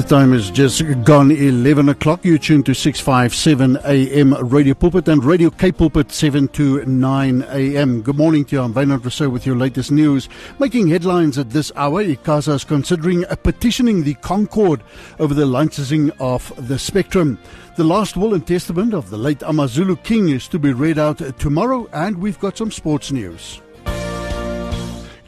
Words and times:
The 0.00 0.08
time 0.08 0.32
is 0.32 0.50
just 0.50 0.82
gone 1.04 1.30
11 1.30 1.90
o'clock. 1.90 2.24
You 2.24 2.38
tune 2.38 2.62
to 2.62 2.72
657 2.72 3.76
AM 3.84 4.32
Radio 4.48 4.72
Pulpit 4.72 5.06
and 5.08 5.22
Radio 5.22 5.50
Cape 5.50 5.76
Pulpit 5.76 6.10
7 6.10 6.48
to 6.48 6.82
9 6.86 7.42
AM. 7.50 8.00
Good 8.00 8.16
morning 8.16 8.46
to 8.46 8.56
you. 8.56 8.62
I'm 8.62 8.72
Wynand 8.72 9.04
Rousseau 9.04 9.28
with 9.28 9.44
your 9.44 9.56
latest 9.56 9.90
news. 9.92 10.30
Making 10.58 10.88
headlines 10.88 11.36
at 11.36 11.50
this 11.50 11.70
hour, 11.76 12.02
ICASA 12.02 12.54
is 12.54 12.64
considering 12.64 13.26
petitioning 13.42 14.02
the 14.02 14.14
CONCORD 14.14 14.80
over 15.18 15.34
the 15.34 15.44
licensing 15.44 16.10
of 16.12 16.50
the 16.66 16.78
spectrum. 16.78 17.38
The 17.76 17.84
last 17.84 18.16
will 18.16 18.32
and 18.32 18.46
testament 18.46 18.94
of 18.94 19.10
the 19.10 19.18
late 19.18 19.42
Amazulu 19.42 19.96
King 19.96 20.30
is 20.30 20.48
to 20.48 20.58
be 20.58 20.72
read 20.72 20.98
out 20.98 21.18
tomorrow, 21.38 21.86
and 21.92 22.16
we've 22.16 22.40
got 22.40 22.56
some 22.56 22.70
sports 22.70 23.12
news. 23.12 23.60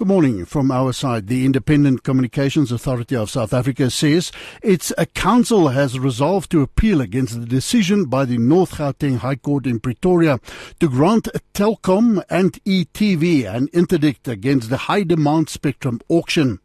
Good 0.02 0.08
morning. 0.08 0.44
From 0.46 0.72
our 0.72 0.92
side, 0.92 1.28
the 1.28 1.46
Independent 1.46 2.02
Communications 2.02 2.72
Authority 2.72 3.14
of 3.14 3.30
South 3.30 3.52
Africa 3.52 3.88
says 3.88 4.32
its 4.60 4.92
uh, 4.98 5.04
council 5.14 5.68
has 5.68 5.96
resolved 5.96 6.50
to 6.50 6.60
appeal 6.60 7.00
against 7.00 7.38
the 7.38 7.46
decision 7.46 8.06
by 8.06 8.24
the 8.24 8.36
North 8.36 8.72
Gauteng 8.72 9.18
High 9.18 9.36
Court 9.36 9.64
in 9.64 9.78
Pretoria 9.78 10.40
to 10.80 10.88
grant 10.88 11.28
Telkom 11.54 12.20
and 12.28 12.54
ETV 12.64 13.44
an 13.44 13.68
interdict 13.72 14.26
against 14.26 14.70
the 14.70 14.76
high 14.88 15.04
demand 15.04 15.48
spectrum 15.48 16.00
auction. 16.08 16.58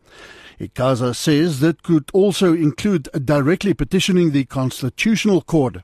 ICASA 0.60 1.16
says 1.16 1.60
that 1.60 1.84
could 1.84 2.10
also 2.14 2.56
include 2.56 3.08
directly 3.24 3.76
petitioning 3.76 4.32
the 4.32 4.46
Constitutional 4.46 5.42
Court. 5.44 5.84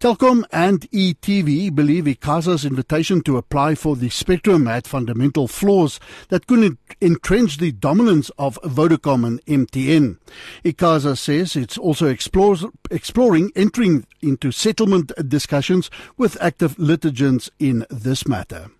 Telkom 0.00 0.44
and 0.52 0.82
ETV 0.90 1.74
believe 1.74 2.04
ICASA's 2.04 2.64
invitation 2.64 3.22
to 3.22 3.36
apply 3.36 3.74
for 3.74 3.96
the 3.96 4.10
spectrum 4.10 4.66
had 4.66 4.86
fundamental 4.86 5.48
flaws 5.48 6.00
that 6.28 6.46
could 6.46 6.76
entrench 7.00 7.58
the 7.58 7.72
dominance 7.72 8.30
of 8.38 8.58
Vodacom 8.62 9.26
and 9.26 9.44
MTN. 9.46 10.18
ICASA 10.64 11.16
says 11.18 11.56
it's 11.56 11.78
also 11.78 12.06
explores, 12.06 12.64
exploring 12.90 13.50
entering 13.56 14.06
into 14.20 14.52
settlement 14.52 15.12
discussions 15.28 15.90
with 16.16 16.40
active 16.40 16.78
litigants 16.78 17.50
in 17.58 17.86
this 17.90 18.26
matter. 18.26 18.70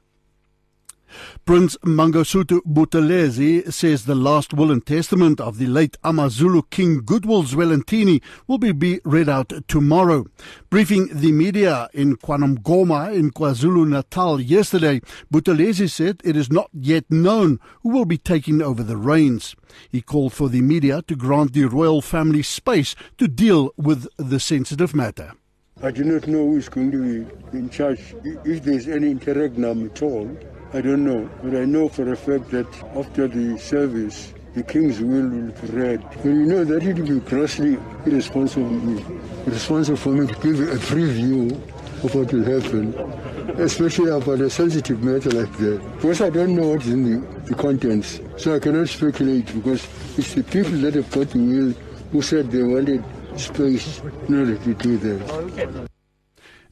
Prince 1.45 1.77
Mangosuthu 1.85 2.61
Buthelezi 2.67 3.73
says 3.73 4.05
the 4.05 4.15
last 4.15 4.55
will 4.55 4.71
and 4.71 4.85
testament 4.85 5.41
of 5.41 5.59
the 5.59 5.67
late 5.67 5.97
Amazulu 6.05 6.63
King 6.71 7.03
Goodwill 7.05 7.45
Zwelithini 7.45 8.23
will 8.47 8.59
be, 8.59 9.01
read 9.05 9.29
out 9.29 9.53
tomorrow. 9.69 10.27
Briefing 10.71 11.09
the 11.13 11.33
media 11.33 11.89
in 11.93 12.17
KwaNongoma 12.17 13.15
in 13.15 13.31
KwaZulu-Natal 13.31 14.41
yesterday, 14.41 15.01
Buthelezi 15.33 15.91
said 15.91 16.21
it 16.25 16.37
is 16.37 16.51
not 16.51 16.71
yet 16.73 17.05
known 17.11 17.59
who 17.83 17.91
will 17.91 18.05
be 18.05 18.19
taking 18.19 18.63
over 18.63 18.83
the 18.83 18.97
reins. 18.97 19.55
He 19.91 20.01
called 20.01 20.33
for 20.33 20.49
the 20.49 20.63
media 20.63 21.03
to 21.03 21.17
grant 21.17 21.53
the 21.53 21.65
royal 21.65 22.01
family 22.01 22.43
space 22.43 22.95
to 23.19 23.29
deal 23.29 23.73
with 23.77 24.09
the 24.17 24.41
sensitive 24.41 24.95
matter. 24.95 25.33
I 25.83 25.91
do 25.91 26.05
not 26.05 26.27
know 26.29 26.47
who 26.47 26.57
is 26.57 26.69
going 26.69 26.93
to 26.93 27.25
be 27.51 27.59
in 27.59 27.69
charge, 27.69 28.15
if 28.25 28.63
there's 28.63 28.89
any 28.89 29.11
interregnum 29.11 29.87
at 29.87 30.03
all. 30.03 30.31
I 30.75 30.81
don't 30.81 31.05
know, 31.05 31.31
but 31.41 31.55
I 31.55 31.65
know 31.65 31.89
for 31.89 32.13
a 32.13 32.17
fact 32.17 32.51
that 32.51 32.67
after 32.97 33.29
the 33.29 33.57
service, 33.59 34.35
the 34.57 34.63
king's 34.65 35.01
will 35.01 35.29
will 35.29 35.53
be 35.53 35.67
read. 35.69 36.03
And 36.25 36.35
you 36.35 36.47
know 36.47 36.65
that 36.65 36.83
it 36.83 36.99
will 36.99 37.07
be 37.07 37.21
grossly 37.21 37.79
irresponsible, 38.05 38.99
irresponsible 39.47 39.97
for 39.97 40.09
me 40.09 40.27
to 40.27 40.35
give 40.35 40.59
a 40.59 40.75
preview 40.91 41.53
of 42.03 42.13
what 42.13 42.33
will 42.33 42.43
happen, 42.43 42.93
especially 43.61 44.11
about 44.11 44.41
a 44.41 44.51
sensitive 44.51 45.01
matter 45.01 45.31
like 45.31 45.57
that. 45.59 45.81
Because 45.95 46.21
I 46.21 46.31
don't 46.31 46.57
know 46.57 46.71
what's 46.71 46.87
in 46.89 47.05
the, 47.05 47.41
the 47.47 47.55
contents, 47.55 48.19
so 48.37 48.57
I 48.57 48.59
cannot 48.59 48.89
speculate 48.89 49.47
because 49.55 49.87
it's 50.19 50.35
the 50.35 50.43
people 50.43 50.77
that 50.79 50.95
have 50.95 51.09
got 51.13 51.31
the 51.31 51.39
will 51.39 51.73
who 52.11 52.21
said 52.21 52.51
they 52.51 52.65
wanted 52.65 53.05
space 53.37 54.01
in 54.27 54.41
order 54.41 54.57
to 54.57 54.75
do 54.75 54.99
that. 54.99 55.94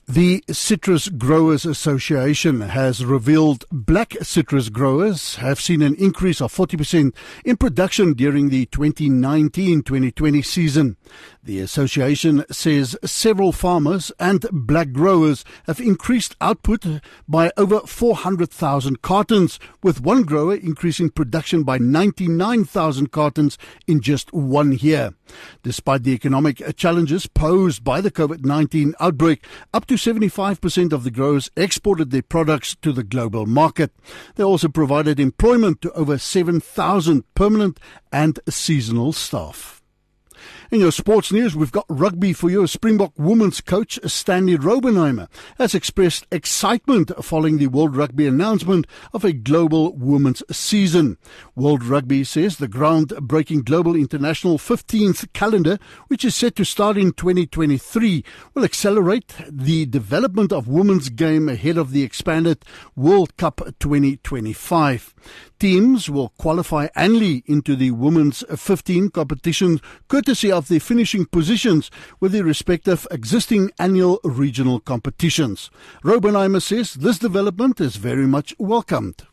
The 0.09 0.43
Citrus 0.51 1.09
Growers 1.09 1.65
Association 1.65 2.61
has 2.61 3.05
revealed 3.05 3.65
black 3.71 4.17
citrus 4.21 4.69
growers 4.69 5.37
have 5.37 5.61
seen 5.61 5.81
an 5.81 5.95
increase 5.95 6.41
of 6.41 6.53
40% 6.53 7.15
in 7.45 7.57
production 7.57 8.15
during 8.15 8.49
the 8.49 8.67
2019-2020 8.67 10.45
season. 10.45 10.97
The 11.45 11.59
association 11.59 12.45
says 12.53 12.97
several 13.05 13.51
farmers 13.51 14.13
and 14.21 14.47
black 14.53 14.93
growers 14.93 15.45
have 15.67 15.81
increased 15.81 16.37
output 16.41 16.87
by 17.27 17.51
over 17.57 17.81
400,000 17.81 19.03
cartons, 19.03 19.59
with 19.83 20.01
one 20.01 20.23
grower 20.23 20.55
increasing 20.55 21.11
production 21.11 21.65
by 21.65 21.79
99,000 21.79 23.11
cartons 23.11 23.59
in 23.89 24.01
just 24.01 24.33
one 24.33 24.71
year. 24.71 25.15
Despite 25.65 26.05
the 26.05 26.13
economic 26.13 26.63
challenges 26.77 27.27
posed 27.27 27.83
by 27.83 28.01
the 28.01 28.13
COVID-19 28.13 28.93
outbreak, 29.01 29.45
up 29.75 29.87
to 29.87 29.95
75% 29.95 30.93
of 30.93 31.03
the 31.03 31.11
growers 31.11 31.51
exported 31.57 32.13
their 32.13 32.23
products 32.23 32.77
to 32.83 32.93
the 32.93 33.03
global 33.03 33.47
market. 33.47 33.91
They 34.37 34.45
also 34.45 34.69
provided 34.69 35.19
employment 35.19 35.83
to 35.83 35.93
over 35.95 36.19
7,000 36.19 37.25
permanent 37.35 37.81
and 38.13 38.39
seasonal 38.49 39.13
staff. 39.13 39.83
In 40.73 40.81
your 40.81 40.91
sports 40.91 41.31
news, 41.31 41.55
we've 41.55 41.71
got 41.71 41.85
rugby 41.91 42.33
for 42.33 42.49
you. 42.49 42.67
Springbok 42.67 43.13
women's 43.19 43.61
coach 43.61 43.99
Stanley 44.07 44.57
Raubenheimer 44.57 45.29
has 45.59 45.75
expressed 45.75 46.27
excitement 46.33 47.13
following 47.23 47.59
the 47.59 47.67
World 47.67 47.95
Rugby 47.95 48.27
announcement 48.27 48.87
of 49.13 49.23
a 49.23 49.35
global 49.35 49.93
women's 49.93 50.43
season. 50.51 51.19
World 51.55 51.85
Rugby 51.85 52.25
says 52.25 52.57
the 52.57 52.69
groundbreaking 52.69 53.67
global 53.67 53.95
international 53.95 54.57
15th 54.57 55.31
calendar, 55.35 55.79
which 56.07 56.25
is 56.25 56.35
set 56.35 56.57
to 56.57 56.65
start 56.65 56.97
in 56.97 57.13
2023, 57.13 58.25
will 58.55 58.65
accelerate 58.65 59.35
the 59.51 59.85
development 59.85 60.55
of 60.55 60.69
women's 60.69 61.11
game 61.11 61.51
ahead 61.51 61.77
of 61.77 61.91
the 61.91 62.03
expanded 62.03 62.65
World 62.97 63.37
Cup 63.37 63.61
2025. 63.79 65.15
Teams 65.59 66.09
will 66.09 66.31
qualify 66.39 66.89
annually 66.97 67.45
into 67.47 67.77
the 67.77 67.91
women's 67.91 68.43
15 68.57 69.11
competition 69.11 69.79
courtesy 70.09 70.51
of 70.51 70.62
the 70.69 70.79
finishing 70.79 71.27
positions 71.27 71.91
with 72.21 72.33
the 72.33 72.43
respective 72.43 73.07
existing 73.11 73.71
annual 73.79 74.21
regional 74.25 74.81
competitions. 74.81 75.71
Raubenheimer 76.05 76.63
says 76.63 76.95
this 76.95 77.19
development 77.19 77.81
is 77.81 77.97
very 77.97 78.27
much 78.27 78.55
welcomed. 78.59 79.27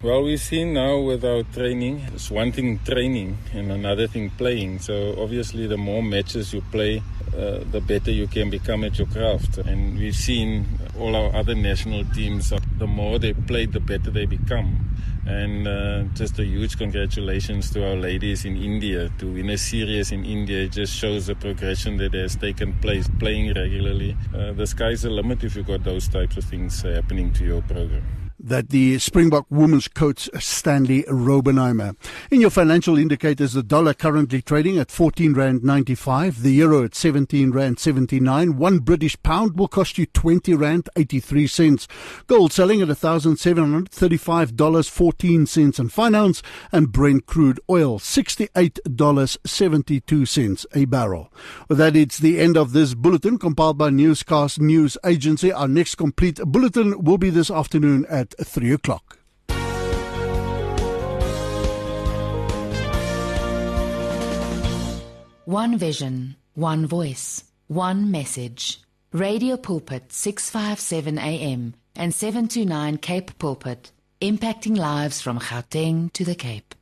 Well, 0.00 0.22
we've 0.22 0.38
seen 0.38 0.74
now 0.74 1.00
with 1.00 1.24
our 1.24 1.42
training, 1.42 2.06
it's 2.14 2.30
one 2.30 2.52
thing 2.52 2.78
training 2.84 3.36
and 3.52 3.72
another 3.72 4.06
thing 4.06 4.30
playing. 4.30 4.78
So 4.78 5.20
obviously, 5.20 5.66
the 5.66 5.76
more 5.76 6.04
matches 6.04 6.54
you 6.54 6.60
play, 6.70 7.02
uh, 7.36 7.64
the 7.72 7.80
better 7.80 8.12
you 8.12 8.28
can 8.28 8.48
become 8.48 8.84
at 8.84 8.96
your 8.96 9.08
craft. 9.08 9.58
And 9.58 9.98
we've 9.98 10.14
seen 10.14 10.66
all 11.00 11.16
our 11.16 11.34
other 11.34 11.56
national 11.56 12.04
teams, 12.14 12.52
the 12.78 12.86
more 12.86 13.18
they 13.18 13.32
play, 13.32 13.66
the 13.66 13.80
better 13.80 14.12
they 14.12 14.26
become. 14.26 14.88
And 15.28 15.68
uh, 15.68 16.02
just 16.14 16.38
a 16.38 16.44
huge 16.44 16.78
congratulations 16.78 17.70
to 17.72 17.86
our 17.86 17.96
ladies 17.96 18.46
in 18.46 18.56
India 18.56 19.10
to 19.18 19.26
win 19.26 19.50
a 19.50 19.58
series 19.58 20.10
in 20.10 20.24
India. 20.24 20.64
It 20.64 20.72
just 20.72 20.94
shows 20.94 21.26
the 21.26 21.34
progression 21.34 21.98
that 21.98 22.14
has 22.14 22.34
taken 22.34 22.72
place 22.80 23.08
playing 23.18 23.52
regularly. 23.52 24.16
Uh, 24.34 24.52
the 24.52 24.66
sky's 24.66 25.02
the 25.02 25.10
limit 25.10 25.44
if 25.44 25.54
you've 25.54 25.66
got 25.66 25.84
those 25.84 26.08
types 26.08 26.38
of 26.38 26.44
things 26.44 26.80
happening 26.80 27.32
to 27.34 27.44
your 27.44 27.60
program 27.62 28.27
that 28.40 28.70
the 28.70 28.98
Springbok 28.98 29.46
women's 29.50 29.88
coach 29.88 30.30
Stanley 30.38 31.02
Robenheimer. 31.04 31.96
In 32.30 32.40
your 32.40 32.50
financial 32.50 32.98
indicators, 32.98 33.52
the 33.52 33.62
dollar 33.62 33.94
currently 33.94 34.42
trading 34.42 34.78
at 34.78 34.90
14 34.90 35.34
rand 35.34 35.62
95, 35.64 36.42
the 36.42 36.52
euro 36.52 36.84
at 36.84 36.94
17 36.94 37.50
rand 37.50 37.78
79, 37.78 38.56
one 38.56 38.78
British 38.78 39.22
pound 39.22 39.58
will 39.58 39.68
cost 39.68 39.98
you 39.98 40.06
20 40.06 40.54
rand 40.54 40.88
83 40.96 41.46
cents. 41.46 41.86
Gold 42.26 42.52
selling 42.52 42.80
at 42.82 42.88
$1,735 42.88 44.90
14 44.90 45.46
cents 45.46 45.78
and 45.78 45.92
finance 45.92 46.42
and 46.72 46.90
Brent 46.92 47.26
crude 47.26 47.60
oil 47.70 47.98
$68.72 47.98 50.66
a 50.74 50.84
barrel. 50.86 51.32
With 51.68 51.78
that, 51.78 51.94
it's 51.96 52.18
the 52.18 52.40
end 52.40 52.56
of 52.56 52.72
this 52.72 52.94
bulletin 52.94 53.38
compiled 53.38 53.78
by 53.78 53.90
Newscast 53.90 54.60
News 54.60 54.98
Agency. 55.04 55.52
Our 55.52 55.68
next 55.68 55.96
complete 55.96 56.40
bulletin 56.44 57.02
will 57.02 57.18
be 57.18 57.30
this 57.30 57.50
afternoon 57.50 58.06
at 58.08 58.27
at 58.38 58.46
3 58.46 58.72
o'clock. 58.72 59.18
One 65.44 65.78
vision, 65.78 66.36
one 66.54 66.86
voice, 66.86 67.44
one 67.68 68.10
message. 68.10 68.82
Radio 69.12 69.56
Pulpit 69.56 70.12
657 70.12 71.18
AM 71.18 71.74
and 71.96 72.12
729 72.12 72.98
Cape 72.98 73.38
Pulpit, 73.38 73.90
impacting 74.20 74.76
lives 74.76 75.22
from 75.22 75.38
Gauteng 75.38 76.12
to 76.12 76.24
the 76.24 76.34
Cape. 76.34 76.74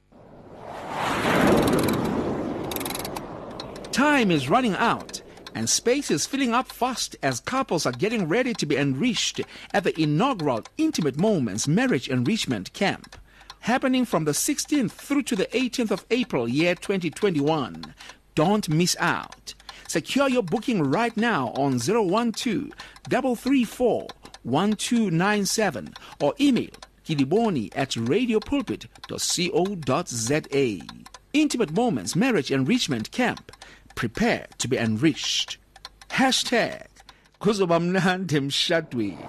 Time 3.92 4.32
is 4.32 4.50
running 4.50 4.74
out 4.74 5.22
and 5.56 5.68
space 5.70 6.10
is 6.10 6.26
filling 6.26 6.52
up 6.52 6.70
fast 6.70 7.16
as 7.22 7.40
couples 7.40 7.86
are 7.86 7.92
getting 7.92 8.28
ready 8.28 8.52
to 8.52 8.66
be 8.66 8.76
enriched 8.76 9.40
at 9.72 9.84
the 9.84 9.98
inaugural 9.98 10.62
Intimate 10.76 11.16
Moments 11.16 11.66
Marriage 11.66 12.10
Enrichment 12.10 12.70
Camp. 12.74 13.16
Happening 13.60 14.04
from 14.04 14.26
the 14.26 14.32
16th 14.32 14.90
through 14.90 15.22
to 15.22 15.34
the 15.34 15.46
18th 15.46 15.90
of 15.90 16.04
April, 16.10 16.46
year 16.46 16.74
2021. 16.74 17.94
Don't 18.34 18.68
miss 18.68 18.94
out. 19.00 19.54
Secure 19.88 20.28
your 20.28 20.42
booking 20.42 20.82
right 20.82 21.16
now 21.16 21.54
on 21.56 21.78
012 21.78 22.34
334 23.08 24.08
1297 24.42 25.94
or 26.20 26.34
email 26.38 26.68
kiliboni 27.06 27.72
at 27.74 27.92
radiopulpit.co.za. 27.92 30.80
Intimate 31.32 31.72
Moments 31.72 32.14
Marriage 32.14 32.50
Enrichment 32.50 33.10
Camp. 33.10 33.55
Prepare 33.96 34.46
to 34.58 34.68
be 34.68 34.76
enriched. 34.76 35.56
Hashtag 36.10 36.86
kuzoba 37.40 37.80
mnandi 37.80 38.40
mshadweni. 38.40 39.26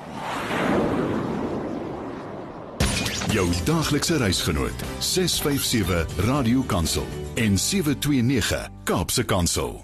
Jou 3.33 3.47
daaglikse 3.65 4.17
reisgenoot 4.17 4.83
657 4.99 6.05
Radio 6.17 6.61
Kansel 6.61 7.07
en 7.35 7.57
729 7.57 8.69
Kaapse 8.83 9.23
Kansel. 9.23 9.83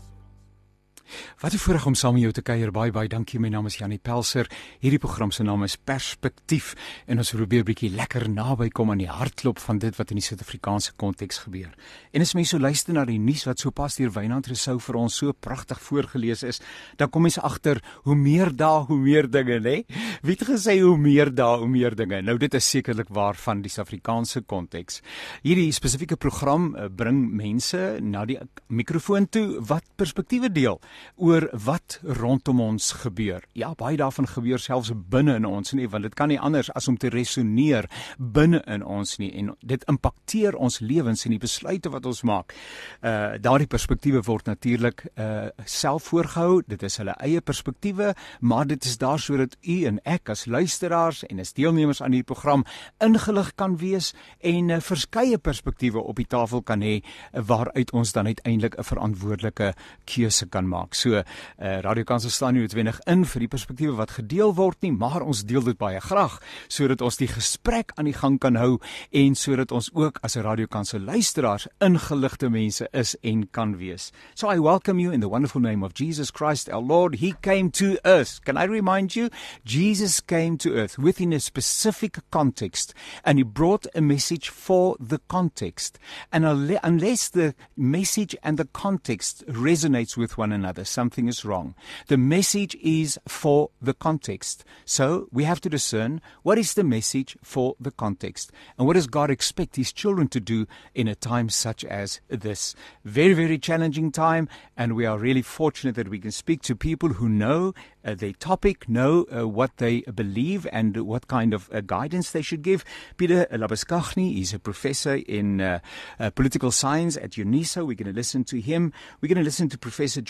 Wat 1.39 1.53
'n 1.53 1.57
voorreg 1.57 1.85
om 1.85 1.95
saam 1.95 2.13
met 2.13 2.21
jou 2.21 2.31
te 2.31 2.41
kuier. 2.41 2.71
Baie 2.71 2.91
baie 2.91 3.07
dankie. 3.07 3.39
My 3.39 3.49
naam 3.49 3.65
is 3.65 3.77
Janie 3.77 3.99
Pelser. 3.99 4.49
Hierdie 4.79 4.99
program 4.99 5.31
se 5.31 5.43
naam 5.43 5.63
is 5.63 5.75
Perspektief 5.75 6.73
en 7.05 7.17
ons 7.17 7.31
probeer 7.31 7.59
'n 7.59 7.65
bietjie 7.65 7.89
lekker 7.89 8.29
naby 8.29 8.69
kom 8.69 8.91
aan 8.91 8.97
die 8.97 9.09
hartklop 9.09 9.59
van 9.59 9.77
dit 9.77 9.95
wat 9.95 10.09
in 10.09 10.17
die 10.17 10.25
Suid-Afrikaanse 10.25 10.93
konteks 10.95 11.37
gebeur. 11.37 11.73
En 12.11 12.21
as 12.21 12.33
mense 12.33 12.49
so 12.49 12.59
luister 12.59 12.93
na 12.93 13.05
die 13.05 13.19
nuus 13.19 13.43
wat 13.43 13.59
sopas 13.59 13.95
deur 13.95 14.11
Wynand 14.11 14.47
Resou 14.47 14.79
vir 14.79 14.95
ons 14.95 15.15
so 15.15 15.33
pragtig 15.33 15.81
voorgeles 15.81 16.43
is, 16.43 16.61
dan 16.97 17.09
kom 17.09 17.21
mense 17.21 17.41
agter 17.41 17.81
hoe 18.03 18.15
meer 18.15 18.55
dae 18.55 18.85
hoe 18.85 18.97
meer 18.97 19.29
dinge, 19.29 19.59
né? 19.59 19.83
Wie 20.21 20.35
het 20.35 20.47
gesê 20.47 20.79
hoe 20.81 20.97
meer 20.97 21.33
dae 21.33 21.57
hoe 21.57 21.67
meer 21.67 21.95
dinge? 21.95 22.21
Nou 22.21 22.37
dit 22.37 22.53
is 22.53 22.69
sekerlik 22.69 23.09
waar 23.09 23.35
van 23.35 23.61
die 23.61 23.69
Suid-Afrikaanse 23.69 24.41
konteks. 24.41 25.01
Hierdie 25.43 25.71
spesifieke 25.71 26.15
program 26.15 26.75
eh, 26.75 26.87
bring 26.89 27.25
mense 27.31 27.99
na 28.01 28.25
die 28.25 28.39
mikrofoon 28.67 29.29
toe 29.29 29.59
wat 29.59 29.83
perspektiewe 29.95 30.51
deel 30.51 30.79
oor 31.15 31.47
wat 31.65 31.99
rondom 32.03 32.61
ons 32.61 32.91
gebeur. 33.03 33.43
Ja, 33.53 33.73
baie 33.77 33.97
daarvan 33.97 34.27
gebeur 34.27 34.59
selfs 34.59 34.91
binne 34.93 35.35
in 35.35 35.45
ons 35.45 35.73
nie, 35.73 35.87
want 35.89 36.03
dit 36.03 36.15
kan 36.15 36.31
nie 36.31 36.39
anders 36.39 36.71
as 36.73 36.87
om 36.87 36.97
te 36.97 37.09
resoneer 37.13 37.89
binne 38.17 38.61
in 38.67 38.83
ons 38.83 39.17
nie 39.21 39.31
en 39.39 39.53
dit 39.61 39.83
impakteer 39.89 40.55
ons 40.55 40.79
lewens 40.79 41.25
en 41.25 41.35
die 41.35 41.41
besluite 41.41 41.91
wat 41.93 42.05
ons 42.05 42.23
maak. 42.27 42.55
Uh 43.01 43.35
daardie 43.43 43.67
perspektiewe 43.67 44.21
word 44.25 44.47
natuurlik 44.47 45.05
uh 45.17 45.49
self 45.65 46.09
voorgehou. 46.11 46.61
Dit 46.67 46.83
is 46.83 46.97
hulle 47.01 47.15
eie 47.23 47.41
perspektiewe, 47.41 48.13
maar 48.39 48.67
dit 48.67 48.85
is 48.85 48.97
daar 48.97 49.19
sodat 49.19 49.55
u 49.61 49.83
en 49.89 49.99
ek 50.05 50.29
as 50.33 50.45
luisteraars 50.45 51.23
en 51.29 51.39
as 51.39 51.53
deelnemers 51.53 52.01
aan 52.01 52.13
hierdie 52.15 52.33
program 52.33 52.65
ingelig 53.03 53.53
kan 53.59 53.77
wees 53.81 54.13
en 54.39 54.69
uh, 54.69 54.79
verskeie 54.83 55.37
perspektiewe 55.37 56.01
op 56.01 56.19
die 56.19 56.27
tafel 56.29 56.61
kan 56.61 56.83
hê 56.85 56.99
waaruit 57.33 57.93
ons 57.93 58.13
dan 58.13 58.29
uiteindelik 58.29 58.77
'n 58.77 58.83
verantwoordelike 58.83 59.73
keuse 60.05 60.45
kan 60.45 60.67
maak. 60.67 60.92
So 60.95 61.15
uh, 61.17 61.23
Radio 61.57 62.03
Kansel 62.03 62.29
staan 62.29 62.53
nie 62.53 62.63
noodwendig 62.63 62.99
in 63.09 63.25
vir 63.25 63.43
die 63.45 63.47
perspektiewe 63.51 63.95
wat 63.97 64.11
gedeel 64.17 64.53
word 64.55 64.81
nie, 64.81 64.91
maar 64.91 65.23
ons 65.25 65.43
deel 65.47 65.63
dit 65.63 65.77
baie 65.77 65.99
graag 65.99 66.39
sodat 66.67 67.01
ons 67.01 67.17
die 67.17 67.27
gesprek 67.27 67.91
aan 67.97 68.05
die 68.05 68.15
gang 68.17 68.39
kan 68.39 68.55
hou 68.55 68.79
en 69.11 69.35
sodat 69.35 69.71
ons 69.71 69.89
ook 69.93 70.19
as 70.23 70.35
'n 70.37 70.43
Radio 70.43 70.67
Kansel 70.67 70.99
luisteraars 70.99 71.67
ingeligte 71.79 72.49
mense 72.49 72.87
is 72.91 73.15
en 73.21 73.49
kan 73.51 73.77
wees. 73.77 74.11
So 74.35 74.49
I 74.49 74.59
welcome 74.59 74.99
you 75.01 75.11
in 75.11 75.19
the 75.19 75.29
wonderful 75.29 75.61
name 75.61 75.83
of 75.85 75.93
Jesus 75.93 76.31
Christ 76.31 76.69
our 76.69 76.81
Lord. 76.81 77.15
He 77.15 77.33
came 77.41 77.69
to 77.71 77.97
earth. 78.03 78.39
Can 78.43 78.57
I 78.57 78.65
remind 78.65 79.15
you? 79.15 79.29
Jesus 79.63 80.21
came 80.25 80.57
to 80.57 80.69
earth 80.75 80.97
within 80.97 81.33
a 81.33 81.39
specific 81.39 82.19
context 82.29 82.93
and 83.23 83.37
he 83.37 83.43
brought 83.43 83.87
a 83.95 84.01
message 84.01 84.49
for 84.49 84.95
the 84.99 85.19
context. 85.27 85.99
And 86.31 86.45
unless 86.45 87.29
the 87.29 87.55
message 87.75 88.35
and 88.43 88.57
the 88.57 88.65
context 88.65 89.43
resonates 89.47 90.17
with 90.17 90.37
one 90.37 90.51
another, 90.51 90.82
something 90.87 91.27
is 91.27 91.45
wrong. 91.45 91.75
The 92.07 92.17
message 92.17 92.75
is 92.81 93.19
for 93.27 93.69
the 93.81 93.93
context. 93.93 94.63
So 94.85 95.27
we 95.31 95.43
have 95.43 95.61
to 95.61 95.69
discern 95.69 96.21
what 96.43 96.57
is 96.57 96.73
the 96.73 96.83
message 96.83 97.37
for 97.41 97.75
the 97.79 97.91
context 97.91 98.51
and 98.77 98.87
what 98.87 98.93
does 98.93 99.07
God 99.07 99.29
expect 99.29 99.75
his 99.75 99.91
children 99.93 100.27
to 100.29 100.39
do 100.39 100.67
in 100.93 101.07
a 101.07 101.15
time 101.15 101.49
such 101.49 101.83
as 101.85 102.21
this. 102.29 102.75
Very, 103.03 103.33
very 103.33 103.57
challenging 103.57 104.11
time, 104.11 104.47
and 104.77 104.95
we 104.95 105.05
are 105.05 105.17
really 105.17 105.41
fortunate 105.41 105.95
that 105.95 106.09
we 106.09 106.19
can 106.19 106.31
speak 106.31 106.61
to 106.63 106.75
people 106.75 107.09
who 107.09 107.29
know 107.29 107.73
uh, 108.05 108.15
topic, 108.39 108.89
know 108.89 109.25
uh, 109.33 109.47
what 109.47 109.77
they 109.77 110.01
believe, 110.01 110.67
and 110.71 110.97
what 110.97 111.27
kind 111.27 111.53
of 111.53 111.69
uh, 111.71 111.81
guidance 111.81 112.31
they 112.31 112.41
should 112.41 112.61
give. 112.61 112.83
Peter 113.17 113.45
Labaskachny 113.51 114.41
is 114.41 114.53
a 114.53 114.59
professor 114.59 115.15
in 115.15 115.61
uh, 115.61 115.79
uh, 116.19 116.29
political 116.31 116.71
science 116.71 117.17
at 117.17 117.31
UNISA. 117.31 117.85
We're 117.85 117.95
going 117.95 118.11
to 118.11 118.13
listen 118.13 118.43
to 118.45 118.59
him. 118.59 118.91
We're 119.21 119.29
going 119.29 119.37
to 119.37 119.43
listen 119.43 119.69
to 119.69 119.77
Professor 119.77 120.21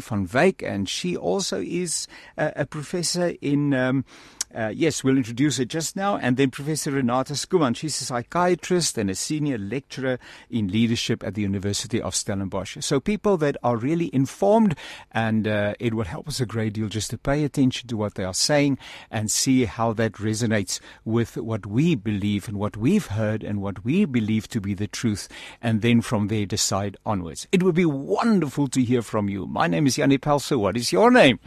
Van 0.00 0.26
Wyk, 0.26 0.62
and 0.62 0.88
she 0.88 1.16
also 1.16 1.60
is 1.60 2.06
a 2.36 2.66
professor 2.66 3.34
in. 3.40 3.74
Um, 3.74 4.04
uh, 4.54 4.72
yes, 4.74 5.02
we'll 5.02 5.16
introduce 5.16 5.56
her 5.58 5.64
just 5.64 5.96
now. 5.96 6.16
And 6.16 6.36
then 6.36 6.50
Professor 6.50 6.90
Renata 6.90 7.34
Skuman. 7.34 7.74
She's 7.74 8.00
a 8.00 8.04
psychiatrist 8.04 8.98
and 8.98 9.10
a 9.10 9.14
senior 9.14 9.58
lecturer 9.58 10.18
in 10.50 10.68
leadership 10.68 11.24
at 11.24 11.34
the 11.34 11.42
University 11.42 12.00
of 12.00 12.14
Stellenbosch. 12.14 12.76
So 12.80 13.00
people 13.00 13.36
that 13.38 13.56
are 13.62 13.76
really 13.76 14.10
informed, 14.12 14.76
and 15.10 15.46
uh, 15.46 15.74
it 15.80 15.94
will 15.94 16.04
help 16.04 16.28
us 16.28 16.40
a 16.40 16.46
great 16.46 16.74
deal 16.74 16.88
just 16.88 17.10
to 17.10 17.18
pay 17.18 17.44
attention 17.44 17.88
to 17.88 17.96
what 17.96 18.14
they 18.14 18.24
are 18.24 18.34
saying 18.34 18.78
and 19.10 19.30
see 19.30 19.64
how 19.64 19.92
that 19.94 20.14
resonates 20.14 20.80
with 21.04 21.36
what 21.36 21.66
we 21.66 21.94
believe 21.94 22.48
and 22.48 22.58
what 22.58 22.76
we've 22.76 23.06
heard 23.06 23.42
and 23.42 23.62
what 23.62 23.84
we 23.84 24.04
believe 24.04 24.48
to 24.48 24.60
be 24.60 24.74
the 24.74 24.86
truth. 24.86 25.28
And 25.60 25.82
then 25.82 26.00
from 26.02 26.28
there 26.28 26.46
decide 26.46 26.96
onwards. 27.06 27.46
It 27.52 27.62
would 27.62 27.74
be 27.74 27.86
wonderful 27.86 28.68
to 28.68 28.82
hear 28.82 29.02
from 29.02 29.28
you. 29.28 29.46
My 29.46 29.66
name 29.66 29.86
is 29.86 29.98
Yanni 29.98 30.18
Pelser. 30.18 30.58
What 30.58 30.76
is 30.76 30.92
your 30.92 31.10
name? 31.10 31.40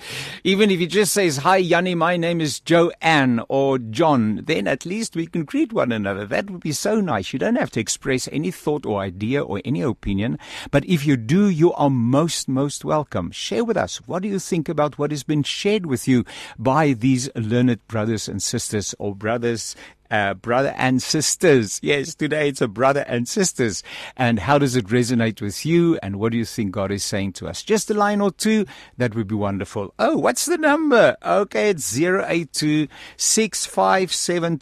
Even 0.44 0.72
if 0.72 0.80
he 0.80 0.88
just 0.88 1.14
says, 1.14 1.38
Hi, 1.38 1.58
Yanni, 1.58 1.96
my 1.96 2.18
name 2.18 2.42
is 2.42 2.60
Joe 2.60 2.92
Anne 3.02 3.42
or 3.50 3.78
John, 3.78 4.42
then 4.46 4.68
at 4.68 4.86
least 4.86 5.16
we 5.16 5.28
can 5.28 5.44
greet 5.44 5.74
one 5.74 5.92
another. 5.92 6.26
That 6.26 6.50
would 6.50 6.62
be 6.62 6.72
so 6.72 7.02
nice. 7.02 7.34
You 7.34 7.40
don't 7.40 7.58
have 7.58 7.72
to 7.72 7.80
express 7.80 8.28
any 8.32 8.52
thought 8.52 8.86
or 8.86 9.00
idea 9.02 9.44
or 9.44 9.62
any 9.64 9.82
opinion. 9.82 10.40
But 10.72 10.86
if 10.86 11.06
you 11.06 11.18
do, 11.18 11.50
you 11.50 11.74
are 11.74 11.90
most, 11.90 12.48
most 12.48 12.86
welcome. 12.86 13.32
Share 13.32 13.64
with 13.64 13.78
us. 13.78 13.98
What 14.08 14.24
do 14.24 14.30
you 14.30 14.40
think 14.40 14.70
about 14.70 14.98
what 14.98 15.12
has 15.12 15.24
been 15.24 15.44
shared 15.44 15.86
with 15.86 16.08
you 16.08 16.26
by 16.58 16.94
these 16.94 17.30
learned 17.36 17.86
brothers 17.88 18.28
and 18.28 18.42
sisters 18.42 18.96
or 19.00 19.16
brothers 19.16 19.76
uh, 20.16 20.34
brother 20.34 20.74
and 20.78 21.02
sisters. 21.02 21.80
Yes, 21.84 22.16
today 22.16 22.48
it's 22.48 22.62
a 22.62 22.70
brother 22.70 23.04
and 23.08 23.28
sisters. 23.28 23.84
And 24.16 24.40
how 24.40 24.58
does 24.58 24.78
it 24.78 24.88
resonate 24.88 25.42
with 25.42 25.66
you? 25.66 26.00
And 26.02 26.20
what 26.20 26.32
do 26.32 26.38
you 26.38 26.46
think 26.46 26.72
God 26.72 26.90
is 26.92 27.04
saying 27.04 27.34
to 27.34 27.48
us? 27.48 27.62
Just 27.64 27.92
a 27.92 27.94
line 27.94 28.22
or 28.22 28.32
two. 28.32 28.66
That 28.98 29.14
would 29.14 29.28
be 29.28 29.36
wonderful. 29.36 29.94
Oh, 30.00 30.16
what's 30.18 30.46
the 30.46 30.58
number? 30.58 31.18
Okay, 31.22 31.72
it's 31.72 31.98
082 31.98 32.88
657 33.18 34.54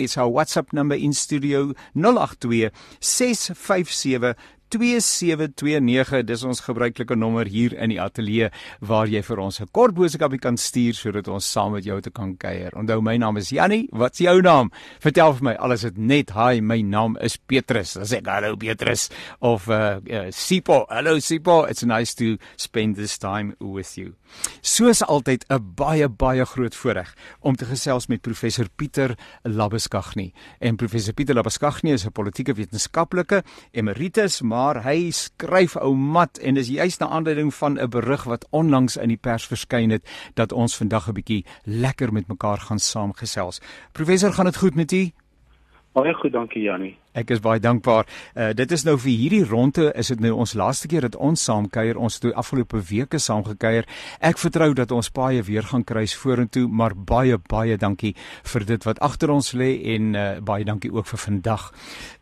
It's 0.00 0.18
our 0.18 0.28
WhatsApp 0.28 0.72
number 0.74 0.94
in 0.94 1.14
studio 1.14 1.72
082 1.96 2.70
657 3.00 4.34
2729 4.70 6.22
dis 6.28 6.42
ons 6.46 6.60
gebruikelike 6.62 7.16
nommer 7.18 7.48
hier 7.50 7.74
in 7.74 7.90
die 7.90 7.98
ateljee 8.00 8.50
waar 8.86 9.10
jy 9.10 9.22
vir 9.26 9.40
ons 9.42 9.60
'n 9.60 9.68
kort 9.72 9.94
boodskap 9.94 10.30
kan 10.40 10.56
stuur 10.56 10.94
sodat 10.94 11.28
ons 11.28 11.44
saam 11.44 11.72
met 11.72 11.84
jou 11.84 12.00
te 12.00 12.10
kan 12.10 12.36
kuier. 12.36 12.70
Onthou 12.76 13.00
my 13.02 13.16
naam 13.16 13.36
is 13.36 13.50
Jannie, 13.50 13.88
wat's 13.92 14.18
jou 14.18 14.40
naam? 14.40 14.70
Vertel 15.00 15.32
vir 15.34 15.42
my 15.42 15.54
alles 15.54 15.80
dit 15.80 15.98
net. 15.98 16.30
Hi, 16.30 16.60
my 16.60 16.82
naam 16.82 17.16
is 17.20 17.36
Petrus. 17.36 17.94
Dan 17.94 18.04
sê 18.04 18.18
ek 18.18 18.26
hallo 18.26 18.56
Petrus 18.56 19.10
of 19.40 19.68
uh, 19.68 19.98
uh 20.08 20.30
Sipo. 20.30 20.86
Hallo 20.88 21.18
Sipo. 21.18 21.66
It's 21.68 21.82
nice 21.82 22.14
to 22.14 22.36
spend 22.56 22.96
this 22.96 23.18
time 23.18 23.54
with 23.58 23.98
you. 23.98 24.14
Soos 24.62 25.02
altyd 25.02 25.44
'n 25.50 25.74
baie 25.74 26.08
baie 26.08 26.44
groot 26.44 26.74
voorreg 26.74 27.14
om 27.40 27.56
te 27.56 27.64
gesels 27.64 28.06
met 28.06 28.20
professor 28.20 28.68
Pieter 28.76 29.16
Labuskaghni. 29.42 30.32
En 30.60 30.76
professor 30.76 31.14
Pieter 31.14 31.34
Labuskaghni 31.34 31.92
is 31.92 32.06
'n 32.06 32.12
politieke 32.12 32.54
wetenskaplike 32.54 33.42
emeritus, 33.72 34.40
maar 34.42 34.59
hy 34.84 35.10
skryf 35.14 35.76
ou 35.80 35.94
mat 35.94 36.38
en 36.38 36.58
dis 36.58 36.68
juist 36.74 37.00
na 37.00 37.08
aanleiding 37.08 37.52
van 37.54 37.78
'n 37.78 37.90
berig 37.90 38.24
wat 38.24 38.46
onlangs 38.50 38.96
in 38.96 39.08
die 39.08 39.20
pers 39.20 39.46
verskyn 39.46 39.90
het 39.90 40.04
dat 40.34 40.52
ons 40.52 40.76
vandag 40.76 41.08
'n 41.08 41.16
bietjie 41.18 41.44
lekker 41.64 42.12
met 42.12 42.28
mekaar 42.28 42.58
gaan 42.58 42.78
saamgesels. 42.78 43.60
Professor, 43.92 44.32
gaan 44.32 44.44
dit 44.44 44.56
goed 44.56 44.74
met 44.74 44.92
u? 44.92 45.10
Baie 45.92 46.14
goed, 46.14 46.32
dankie 46.32 46.62
Jannie. 46.62 46.96
Ek 47.12 47.30
is 47.34 47.40
baie 47.42 47.58
dankbaar. 47.58 48.06
Uh 48.34 48.52
dit 48.54 48.70
is 48.72 48.84
nou 48.86 48.96
vir 48.98 49.10
hierdie 49.10 49.44
ronde 49.44 49.88
is 49.98 50.12
dit 50.12 50.20
nou 50.22 50.30
ons 50.38 50.52
laaste 50.54 50.86
keer 50.88 51.08
dat 51.08 51.16
ons 51.16 51.42
saam 51.42 51.66
kuier. 51.68 51.98
Ons 51.98 52.18
het 52.18 52.28
die 52.28 52.34
afgelope 52.38 52.78
weke 52.86 53.18
saam 53.18 53.42
gekuier. 53.44 53.88
Ek 54.20 54.38
vertrou 54.38 54.70
dat 54.78 54.92
ons 54.94 55.10
paie 55.10 55.42
weer 55.42 55.66
gaan 55.66 55.82
kruis 55.84 56.14
vorentoe, 56.14 56.68
maar 56.68 56.94
baie 56.94 57.38
baie 57.50 57.76
dankie 57.76 58.14
vir 58.52 58.66
dit 58.66 58.86
wat 58.86 59.00
agter 59.02 59.32
ons 59.34 59.52
lê 59.58 59.72
en 59.96 60.14
uh 60.14 60.28
baie 60.40 60.64
dankie 60.64 60.92
ook 60.94 61.08
vir 61.10 61.18
vandag. 61.18 61.72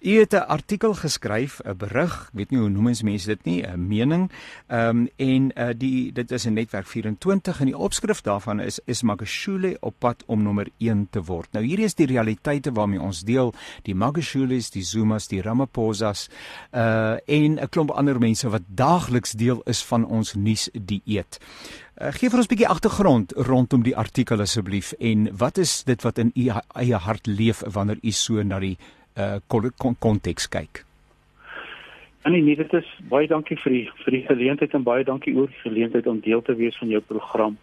U 0.00 0.18
het 0.20 0.34
'n 0.34 0.48
artikel 0.48 0.94
geskryf, 0.94 1.60
'n 1.64 1.76
berig, 1.76 2.30
weet 2.32 2.50
nie 2.50 2.60
hoe 2.60 2.70
noem 2.70 2.86
ons 2.86 3.02
mense 3.02 3.26
dit 3.26 3.44
nie, 3.44 3.62
'n 3.62 3.88
mening. 3.88 4.30
Um, 4.68 5.08
en 5.16 5.52
uh 5.56 5.72
die 5.76 6.12
dit 6.12 6.30
is 6.30 6.46
'n 6.46 6.54
netwerk 6.54 6.86
24 6.86 7.60
en 7.60 7.66
die 7.66 7.76
opskrif 7.76 8.22
daarvan 8.22 8.60
is 8.60 8.80
is 8.86 9.02
Magashule 9.02 9.76
op 9.80 9.94
pad 9.98 10.22
om 10.26 10.42
nommer 10.42 10.68
1 10.78 11.08
te 11.10 11.22
word. 11.22 11.52
Nou 11.52 11.64
hierdie 11.64 11.84
is 11.84 11.94
die 11.94 12.06
realiteite 12.06 12.72
waarmee 12.72 13.00
ons 13.00 13.22
deel. 13.22 13.54
Die 13.82 13.94
Magashule 13.94 14.56
die 14.78 14.86
Zumas, 14.86 15.28
die 15.28 15.42
Ramaphosas 15.42 16.28
uh 16.72 17.16
en 17.26 17.58
'n 17.58 17.68
klomp 17.70 17.90
ander 17.90 18.18
mense 18.18 18.48
wat 18.48 18.64
daagliks 18.66 19.32
deel 19.32 19.62
is 19.66 19.82
van 19.90 20.06
ons 20.06 20.34
nuus 20.34 20.70
dieet. 20.72 21.38
Uh, 22.00 22.12
gee 22.14 22.30
vir 22.30 22.38
ons 22.38 22.46
'n 22.48 22.54
bietjie 22.54 22.72
agtergrond 22.74 23.32
rondom 23.50 23.82
die 23.82 23.96
artikel 23.96 24.40
asseblief 24.40 24.92
en 24.98 25.28
wat 25.36 25.58
is 25.58 25.84
dit 25.84 26.02
wat 26.02 26.18
in 26.18 26.30
u 26.34 26.50
eie 26.74 26.98
hart 27.06 27.26
leef 27.26 27.62
wanneer 27.74 27.98
u 28.02 28.10
so 28.10 28.42
na 28.42 28.58
die 28.58 28.76
uh 29.18 29.40
konteks 29.98 30.48
kyk? 30.48 30.84
Annie, 32.22 32.42
nee, 32.42 32.56
dit 32.56 32.72
is 32.72 32.88
baie 33.08 33.26
dankie 33.26 33.56
vir 33.56 33.72
die 33.72 33.86
vir 34.04 34.12
die 34.12 34.26
geleentheid 34.26 34.74
en 34.74 34.82
baie 34.86 35.04
dankie 35.04 35.34
oor 35.34 35.48
die 35.48 35.62
geleentheid 35.62 36.06
om 36.06 36.20
deel 36.20 36.42
te 36.42 36.54
wees 36.54 36.76
van 36.78 36.88
jou 36.88 37.00
program. 37.00 37.56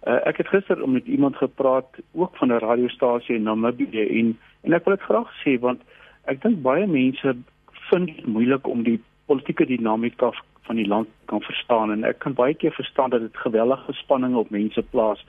Uh, 0.00 0.20
ek 0.30 0.40
het 0.40 0.48
gister 0.48 0.80
met 0.88 1.06
iemand 1.06 1.36
gepraat 1.36 1.98
ook 2.12 2.36
van 2.36 2.52
'n 2.52 2.62
radiostasie 2.64 3.34
in 3.36 3.42
Namibië 3.42 4.06
en 4.20 4.38
en 4.62 4.72
ek 4.72 4.84
wil 4.84 4.96
dit 4.96 5.04
graag 5.04 5.30
sê 5.44 5.58
want 5.60 5.80
ek 6.30 6.42
dink 6.42 6.62
baie 6.62 6.86
mense 6.86 7.34
vind 7.90 8.06
dit 8.06 8.26
moeilik 8.26 8.66
om 8.70 8.84
die 8.86 9.00
politieke 9.30 9.66
dinamika 9.66 10.30
van 10.68 10.78
die 10.78 10.86
land 10.86 11.08
kan 11.30 11.42
verstaan 11.42 11.90
en 11.90 12.04
ek 12.06 12.20
kan 12.22 12.36
baie 12.38 12.54
keer 12.54 12.74
verstaan 12.76 13.10
dat 13.10 13.24
dit 13.26 13.42
gewellige 13.44 13.92
spanning 13.98 14.36
op 14.38 14.52
mense 14.54 14.82
plaas 14.92 15.24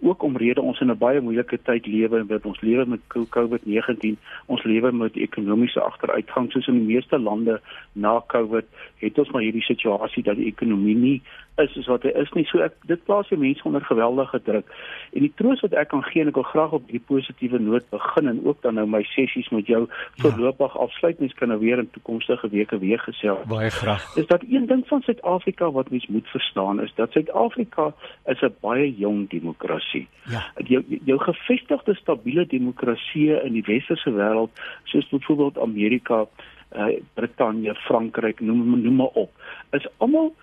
ook 0.00 0.22
omrede 0.22 0.60
ons 0.60 0.80
in 0.80 0.90
'n 0.92 0.98
baie 0.98 1.20
moeilike 1.20 1.58
tyd 1.68 1.86
lewe 1.86 2.24
met 2.24 2.46
ons 2.46 2.60
lewe 2.60 2.84
met 2.86 3.00
COVID-19 3.36 4.16
ons 4.46 4.64
lewe 4.64 4.92
met 4.92 5.16
ekonomiese 5.16 5.80
agteruitgang 5.80 6.52
soos 6.52 6.68
in 6.68 6.78
die 6.80 6.94
meeste 6.94 7.18
lande 7.18 7.60
na 7.92 8.20
COVID 8.26 8.66
het 9.04 9.18
ons 9.18 9.30
maar 9.30 9.42
hierdie 9.42 9.68
situasie 9.68 10.22
dat 10.22 10.36
die 10.36 10.52
ekonomie 10.52 10.96
nie 10.96 11.22
is 11.62 11.72
soos 11.72 11.90
wat 11.92 12.02
hy 12.02 12.12
is 12.22 12.32
nie 12.36 12.44
so 12.50 12.62
ek 12.64 12.76
dit 12.90 13.04
plaas 13.04 13.28
die 13.32 13.38
mense 13.40 13.64
onder 13.64 13.84
geweldige 13.84 14.40
druk 14.48 14.72
en 15.12 15.26
die 15.26 15.32
troos 15.40 15.62
wat 15.64 15.72
ek 15.72 15.90
kan 15.94 16.04
gee 16.10 16.22
en 16.22 16.32
ek 16.32 16.40
wil 16.40 16.48
graag 16.52 16.76
op 16.80 16.86
die 16.90 17.02
positiewe 17.12 17.58
noot 17.58 17.88
begin 17.90 18.32
en 18.32 18.42
ook 18.44 18.62
dan 18.62 18.78
nou 18.80 18.86
my 18.86 19.02
sessies 19.14 19.48
met 19.54 19.66
jou 19.66 19.86
voorlopig 20.22 20.74
ja. 20.74 20.80
afsluit 20.86 21.20
mens 21.20 21.34
kan 21.34 21.48
nou 21.48 21.60
weer 21.60 21.78
in 21.78 21.90
toekomstige 21.96 22.48
weke 22.54 22.78
weer 22.78 23.02
gesels 23.08 23.46
baie 23.50 23.70
graag 23.70 24.04
is 24.16 24.26
dat 24.26 24.44
een 24.48 24.66
ding 24.66 24.84
van 24.88 25.02
Suid-Afrika 25.02 25.70
wat 25.70 25.90
mens 25.90 26.06
moet 26.06 26.28
verstaan 26.34 26.82
is 26.82 26.92
dat 26.96 27.12
Suid-Afrika 27.12 27.92
is 28.26 28.40
'n 28.42 28.54
baie 28.60 28.90
jong 28.94 29.28
demokrasie 29.30 29.54
demokrasie. 29.66 30.08
Ja. 30.28 30.52
Jou 30.64 30.82
jou 31.04 31.18
gevestigde 31.18 31.94
stabiele 31.94 32.46
demokrasie 32.46 33.42
in 33.42 33.52
die 33.52 33.64
westerse 33.66 34.10
wêreld 34.10 34.50
soos 34.84 35.08
byvoorbeeld 35.08 35.58
Amerika, 35.58 36.26
uh, 36.76 36.96
Brittanje, 37.14 37.74
Frankryk, 37.74 38.40
noem 38.40 38.80
noem 38.80 38.96
maar 38.96 39.14
op, 39.14 39.30
is 39.70 39.86
almal 39.98 40.34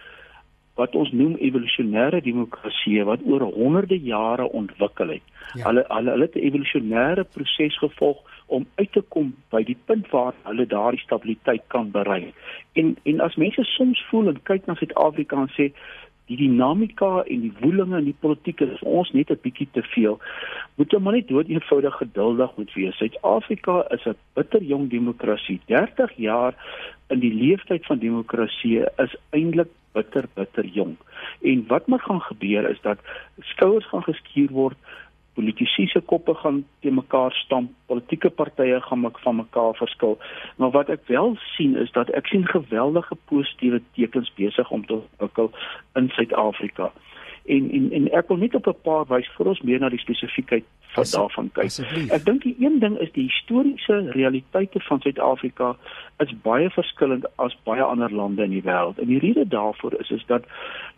wat 0.75 0.95
ons 0.95 1.11
noem 1.11 1.35
evolusionêre 1.37 2.21
demokrasie 2.25 3.03
wat 3.05 3.21
oor 3.29 3.45
honderde 3.53 3.99
jare 3.99 4.49
ontwikkel 4.49 5.15
het. 5.17 5.25
Ja. 5.53 5.67
Hulle 5.67 5.85
hulle 5.87 6.11
hulle 6.15 6.29
het 6.29 6.35
'n 6.35 6.45
evolusionêre 6.49 7.23
proses 7.33 7.77
gevolg 7.77 8.17
om 8.45 8.65
uit 8.75 8.91
te 8.91 9.01
kom 9.01 9.35
by 9.49 9.63
die 9.63 9.77
punt 9.85 10.09
waar 10.09 10.33
hulle 10.43 10.65
daardie 10.65 11.01
stabiliteit 11.01 11.63
kan 11.67 11.91
bereik. 11.91 12.33
En 12.73 12.95
en 13.03 13.19
as 13.19 13.35
mense 13.35 13.63
soms 13.63 14.05
voel 14.09 14.27
en 14.27 14.43
kyk 14.43 14.65
na 14.65 14.75
Suid-Afrika 14.75 15.37
en 15.37 15.51
sê 15.57 15.71
die 16.31 16.37
dinamika 16.37 17.23
en 17.27 17.41
die 17.41 17.53
woelinge 17.59 17.97
in 17.97 18.05
die 18.05 18.19
politiek 18.19 18.61
is 18.61 18.81
ons 18.81 19.11
net 19.11 19.29
'n 19.29 19.39
bietjie 19.43 19.67
te 19.71 19.83
veel. 19.93 20.19
Moet 20.75 20.91
jy 20.91 20.99
maar 20.99 21.13
net 21.13 21.27
dood 21.27 21.47
eenvoudig 21.47 21.95
geduldig 21.95 22.57
moet 22.57 22.73
wees. 22.73 22.97
Suid-Afrika 22.97 23.85
is 23.91 24.05
'n 24.05 24.15
bitter 24.33 24.63
jong 24.63 24.89
demokrasie. 24.89 25.59
30 25.65 26.11
jaar 26.15 26.53
in 27.09 27.19
die 27.19 27.33
leeftyd 27.33 27.85
van 27.85 27.99
demokrasie 27.99 28.79
is 28.97 29.15
eintlik 29.29 29.67
bitter 29.93 30.25
bitter 30.33 30.65
jong. 30.65 30.97
En 31.41 31.63
wat 31.67 31.87
moet 31.87 32.01
gaan 32.01 32.21
gebeur 32.21 32.69
is 32.69 32.81
dat 32.81 32.99
skouers 33.39 33.87
gaan 33.87 34.03
geskuur 34.03 34.51
word 34.51 34.77
politici 35.33 35.87
se 35.87 36.01
koppe 36.01 36.33
gaan 36.33 36.65
te 36.81 36.91
mekaar 36.91 37.33
stamp, 37.33 37.71
politieke 37.85 38.29
partye 38.29 38.81
gaan 38.81 38.99
mak 38.99 39.19
van 39.19 39.35
mekaar 39.35 39.73
verskil. 39.75 40.17
Maar 40.57 40.71
wat 40.75 40.89
ek 40.93 41.07
wel 41.09 41.35
sien 41.55 41.77
is 41.77 41.91
dat 41.97 42.11
ek 42.19 42.29
sien 42.29 42.45
geweldige 42.49 43.17
positiewe 43.31 43.81
tekens 43.97 44.31
besig 44.37 44.69
om 44.69 44.85
te 44.85 44.99
ontwikkel 45.01 45.51
in 45.99 46.09
Suid-Afrika. 46.13 46.91
En 47.45 47.71
en 47.71 47.91
en 47.91 48.11
ek 48.11 48.27
wil 48.27 48.37
net 48.37 48.55
op 48.55 48.67
'n 48.67 48.75
paar 48.83 49.05
wys 49.07 49.27
vir 49.37 49.47
ons 49.47 49.61
meer 49.61 49.79
na 49.79 49.89
die 49.89 49.99
spesifiekheid 49.99 50.63
van 50.93 51.05
daarvan 51.11 51.49
kyk. 51.51 52.11
Ek 52.11 52.25
dink 52.25 52.43
die 52.43 52.55
een 52.59 52.79
ding 52.79 52.97
is 52.99 53.11
die 53.11 53.27
historiese 53.27 54.11
realiteite 54.15 54.79
van 54.79 55.01
Suid-Afrika 55.01 55.75
is 56.19 56.31
baie 56.41 56.69
verskillend 56.69 57.25
as 57.35 57.57
baie 57.63 57.83
ander 57.83 58.13
lande 58.13 58.43
in 58.43 58.49
die 58.49 58.63
wêreld. 58.63 58.99
En 58.99 59.07
die 59.07 59.19
rede 59.19 59.47
daarvoor 59.47 59.99
is 59.99 60.11
is 60.11 60.23
dat 60.25 60.43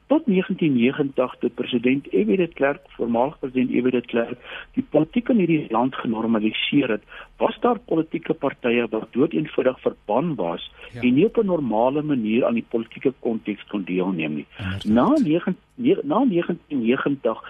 tot 0.08 0.26
1990 0.26 1.36
toe 1.40 1.50
president 1.50 2.08
F.W. 2.12 2.38
de 2.38 2.48
Klerk, 2.48 2.82
voormalige 2.98 3.38
president 3.40 3.70
F.W. 3.72 3.92
de 3.92 4.02
Klerk, 4.02 4.38
die 4.74 4.86
politiek 4.90 5.30
in 5.30 5.38
hierdie 5.38 5.66
land 5.70 5.96
genormaliseer 5.96 6.90
het, 6.90 7.04
was 7.38 7.58
daar 7.60 7.80
politieke 7.80 8.34
partye 8.34 8.88
wat 8.90 9.08
doeteenvoudig 9.12 9.80
verban 9.80 10.36
was 10.36 10.72
ja. 10.94 11.02
en 11.02 11.14
nie 11.14 11.26
op 11.26 11.38
'n 11.38 11.46
normale 11.46 12.02
manier 12.02 12.46
aan 12.46 12.54
die 12.54 12.66
politieke 12.70 13.14
konteks 13.20 13.68
kon 13.68 13.84
deelneem 13.84 14.36
nie. 14.36 14.48
Na 14.84 15.08
9 15.24 15.58
na 16.04 16.26
1990 16.26 17.42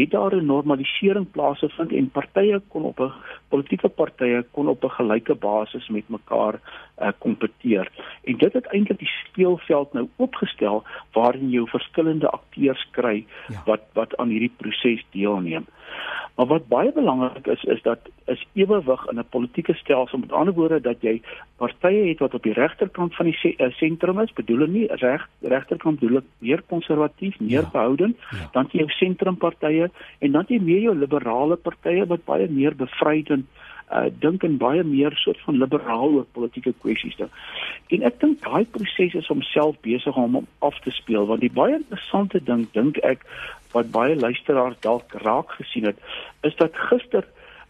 het 0.00 0.10
daar 0.10 0.34
'n 0.34 0.46
normalisering 0.46 1.30
plaasgevind 1.30 1.92
en 1.92 2.10
partye 2.10 2.60
kon 2.68 2.82
op 2.82 3.00
'n 3.00 3.12
politieke 3.48 3.88
partye 3.88 4.44
kon 4.50 4.68
op 4.68 4.84
'n 4.84 4.96
gelyke 4.98 5.34
basis 5.34 5.88
met 5.88 6.08
mekaar 6.08 6.60
uh, 7.02 7.08
kompeteer. 7.18 7.90
En 8.24 8.36
dit 8.36 8.52
het 8.52 8.66
eintlik 8.66 8.98
die 8.98 9.12
speelveld 9.24 9.92
nou 9.92 10.08
oopgestel 10.16 10.84
waarin 11.12 11.50
jy 11.50 11.66
verskillende 11.66 12.28
akteurs 12.28 12.86
kry 12.90 13.26
ja. 13.48 13.62
wat 13.64 13.82
wat 13.92 14.16
aan 14.16 14.28
hierdie 14.28 14.54
proses 14.56 15.04
deelneem. 15.10 15.66
Maar 16.36 16.46
wat 16.46 16.68
baie 16.68 16.92
belangrik 16.92 17.46
is 17.46 17.62
is 17.64 17.82
dat 17.82 17.98
is 18.24 18.46
ewewig 18.52 19.06
in 19.10 19.18
'n 19.18 19.28
politieke 19.28 19.74
stelsel. 19.74 20.18
Met 20.18 20.32
ander 20.32 20.54
woorde 20.54 20.80
dat 20.80 21.00
jy 21.00 21.22
partye 21.56 22.08
het 22.08 22.18
wat 22.18 22.34
op 22.34 22.42
die 22.42 22.52
regterkant 22.52 23.14
van 23.14 23.26
die 23.26 23.56
eh, 23.56 23.72
sentrum 23.72 24.20
is, 24.20 24.32
bedoel 24.32 24.66
nie 24.66 24.86
reg 24.86 25.28
regterkant 25.40 26.00
bedoel 26.00 26.16
ek 26.16 26.24
meer 26.38 26.62
konservatief, 26.62 27.40
meer 27.40 27.60
ja. 27.60 27.70
behouden, 27.72 28.16
ja. 28.30 28.48
dan 28.52 28.68
jy 28.70 28.78
jou 28.78 28.90
sentrumpartye 28.90 29.90
en 30.18 30.32
dan 30.32 30.44
jy 30.48 30.60
meer 30.60 30.80
jou 30.80 30.94
liberale 30.94 31.56
partye 31.56 32.06
wat 32.06 32.24
baie 32.24 32.48
meer 32.48 32.76
bevrydend 32.76 33.46
uh 33.92 34.06
dink 34.20 34.42
en 34.42 34.56
baie 34.58 34.82
meer 34.82 35.14
soort 35.14 35.40
van 35.46 35.58
liberaal 35.58 36.14
oor 36.18 36.26
politieke 36.32 36.74
kwessies 36.82 37.16
dink. 37.16 37.30
En 37.94 38.02
ek 38.02 38.20
dink 38.20 38.42
daai 38.42 38.64
proses 38.76 39.14
is 39.14 39.30
homself 39.30 39.78
besig 39.86 40.16
om 40.16 40.40
hom 40.40 40.48
af 40.58 40.80
te 40.82 40.90
speel 40.90 41.26
want 41.26 41.44
die 41.44 41.52
baie 41.52 41.78
interessante 41.78 42.42
ding 42.42 42.66
dink 42.72 42.98
ek 43.06 43.22
wat 43.76 43.92
baie 43.94 44.16
luisteraars 44.16 44.80
dalk 44.80 45.12
raak 45.22 45.54
gesien 45.60 45.86
het 45.90 45.98
is 46.42 46.56
dat 46.62 46.74
gister 46.88 47.26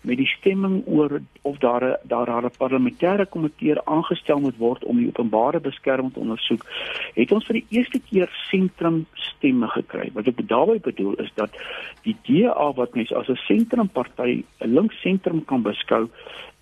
met 0.07 0.21
die 0.21 0.29
stemming 0.31 0.83
oor 0.87 1.21
of 1.43 1.59
daar 1.59 1.85
'n 1.85 1.97
daar 2.09 2.45
'n 2.45 2.51
parlementêre 2.59 3.27
komitee 3.27 3.75
aangestel 3.85 4.41
moet 4.41 4.57
word 4.57 4.85
om 4.85 4.97
die 4.97 5.09
openbare 5.09 5.61
beskerming 5.61 6.13
te 6.13 6.21
ondersoek, 6.21 6.65
het 7.15 7.33
ons 7.33 7.47
vir 7.47 7.55
die 7.55 7.67
eerste 7.69 8.01
keer 8.11 8.29
sentrum 8.51 9.07
stemme 9.13 9.69
gekry. 9.69 10.11
Wat 10.13 10.27
ek 10.27 10.49
daarmee 10.49 10.81
bedoel 10.81 11.15
is 11.15 11.33
dat 11.35 11.51
die 12.03 12.17
DA 12.23 12.73
wat 12.73 12.95
mens 12.95 13.13
as 13.13 13.29
'n 13.29 13.37
sentrumparty, 13.37 14.45
'n 14.61 14.75
links-sentrum 14.75 15.45
kan 15.45 15.63
beskou 15.63 16.09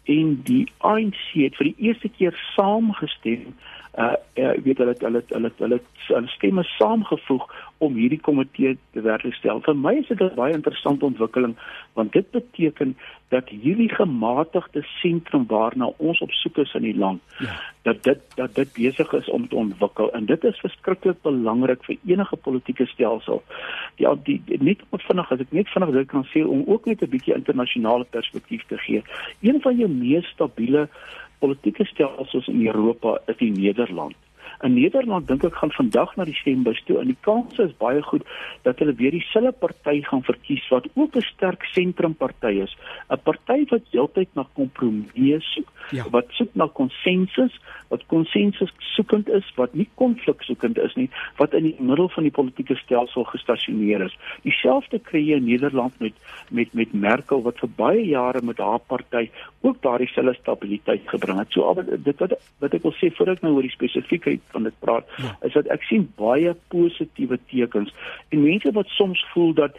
en 0.05 0.41
die 0.45 0.67
ANC 0.79 1.33
het 1.33 1.57
vir 1.57 1.65
die 1.65 1.89
eerste 1.89 2.09
keer 2.09 2.35
saamgestem 2.57 3.55
uh 3.95 4.15
ja, 4.35 4.55
weet 4.63 4.79
hulle 4.79 4.95
hulle 4.99 5.23
hulle 5.29 5.51
hulle 5.59 5.81
hulle 6.09 6.29
stemme 6.33 6.63
saamgevoeg 6.63 7.45
om 7.79 7.95
hierdie 7.95 8.19
komitee 8.21 8.73
te 8.93 9.03
werk 9.05 9.27
stel. 9.37 9.61
Vir 9.63 9.77
my 9.79 9.93
is 10.01 10.09
dit 10.09 10.21
'n 10.21 10.35
baie 10.35 10.55
interessante 10.55 11.05
ontwikkeling 11.07 11.55
want 11.95 12.13
dit 12.13 12.31
beteken 12.31 12.97
dat 13.29 13.49
hierdie 13.49 13.89
gematigde 13.89 14.83
sentrum 15.01 15.47
waarna 15.47 15.91
ons 15.97 16.21
op 16.21 16.31
soek 16.31 16.57
is 16.57 16.75
in 16.75 16.83
die 16.83 16.97
land 16.97 17.23
ja. 17.39 17.57
dat 17.83 18.03
dit 18.03 18.21
dat 18.35 18.55
dit 18.55 18.73
besig 18.73 19.13
is 19.13 19.31
om 19.31 19.49
te 19.49 19.57
ontwikkel 19.57 20.13
en 20.13 20.27
dit 20.27 20.45
is 20.45 20.61
verskriklik 20.61 21.23
belangrik 21.23 21.85
vir 21.85 21.97
enige 22.05 22.37
politieke 22.37 22.87
stelsel. 22.87 23.43
Ja, 23.97 24.15
die, 24.29 24.43
die 24.47 24.61
net 24.63 24.85
op 24.91 25.01
vinnig 25.01 25.33
as 25.33 25.41
ek 25.41 25.53
net 25.57 25.73
vinnig 25.73 25.95
dit 25.97 26.11
kan 26.13 26.27
sê 26.33 26.45
om 26.45 26.65
ook 26.67 26.87
net 26.91 27.03
'n 27.03 27.11
bietjie 27.17 27.35
internasionale 27.35 28.05
perspektief 28.05 28.67
te 28.69 28.79
gee. 28.79 29.03
Een 29.41 29.61
van 29.61 29.77
jou 29.77 29.89
mees 29.89 30.27
stabiele 30.27 30.89
politieke 31.39 31.85
stelsels 31.85 32.47
in 32.49 32.67
Europa 32.67 33.19
is 33.27 33.37
die 33.37 33.53
Nederland. 33.53 34.17
In 34.65 34.75
Nederland 34.75 35.29
dink 35.29 35.45
ek 35.45 35.59
gaan 35.61 35.73
vandag 35.77 36.15
na 36.17 36.25
die 36.25 36.37
stembus 36.39 36.81
toe 36.89 36.97
en 37.03 37.11
die 37.13 37.21
kans 37.27 37.59
is 37.61 37.75
baie 37.77 38.01
goed 38.03 38.25
dat 38.65 38.79
hulle 38.81 38.95
weer 38.97 39.13
dieselfde 39.13 39.53
party 39.61 40.01
gaan 40.07 40.25
verkies 40.25 40.65
wat 40.73 40.89
ook 40.95 41.17
'n 41.17 41.27
sterk 41.27 41.65
sentrumparty 41.77 42.53
is, 42.65 42.73
'n 43.11 43.21
party 43.29 43.67
wat 43.69 43.85
heeltyd 43.93 44.31
na 44.35 44.47
kompromie 44.55 45.37
soek, 45.41 45.69
ja. 45.91 46.05
wat 46.11 46.33
soek 46.39 46.55
na 46.55 46.67
konsensus, 46.67 47.53
wat 47.89 48.07
konsensus 48.07 48.73
soekend 48.97 49.29
is, 49.29 49.53
wat 49.57 49.75
nie 49.75 49.89
konflik 49.95 50.43
soekend 50.43 50.79
is 50.79 50.95
nie, 50.95 51.11
wat 51.37 51.55
in 51.55 51.69
die 51.69 51.77
middel 51.79 52.09
van 52.09 52.23
die 52.23 52.33
politieke 52.33 52.77
stelsel 52.77 53.25
gestasioneer 53.25 54.07
is. 54.09 54.17
Dieselfde 54.43 54.99
kry 54.99 55.21
jy 55.29 55.37
in 55.37 55.45
Nederland 55.45 55.99
met 56.01 56.15
met 56.51 56.73
met 56.75 56.93
Merkel 56.93 57.43
wat 57.43 57.59
vir 57.59 57.69
baie 57.77 58.05
jare 58.07 58.41
met 58.43 58.59
haar 58.59 58.81
party 58.81 59.29
ook 59.61 59.83
daardie 59.83 60.09
selfde 60.09 60.35
stabiliteit 60.41 61.03
gebring 61.07 61.39
het. 61.39 61.53
So 61.53 61.75
dit 61.83 62.19
wat 62.19 62.33
wat 62.59 62.75
ek 62.75 62.83
wil 62.83 62.97
sê 62.97 63.13
voordat 63.13 63.37
ek 63.37 63.43
nou 63.43 63.55
oor 63.57 63.69
die 63.69 63.77
spesifiekheid 63.77 64.41
van 64.55 64.69
dit 64.69 64.79
praat, 64.85 65.11
ja. 65.19 65.35
is 65.49 65.57
dat 65.59 65.69
ek 65.75 65.85
sien 65.91 66.07
baie 66.21 66.55
positiewe 66.73 67.39
tekens 67.51 67.93
en 68.31 68.47
mense 68.47 68.73
wat 68.79 68.91
soms 68.99 69.21
voel 69.35 69.55
dat 69.61 69.79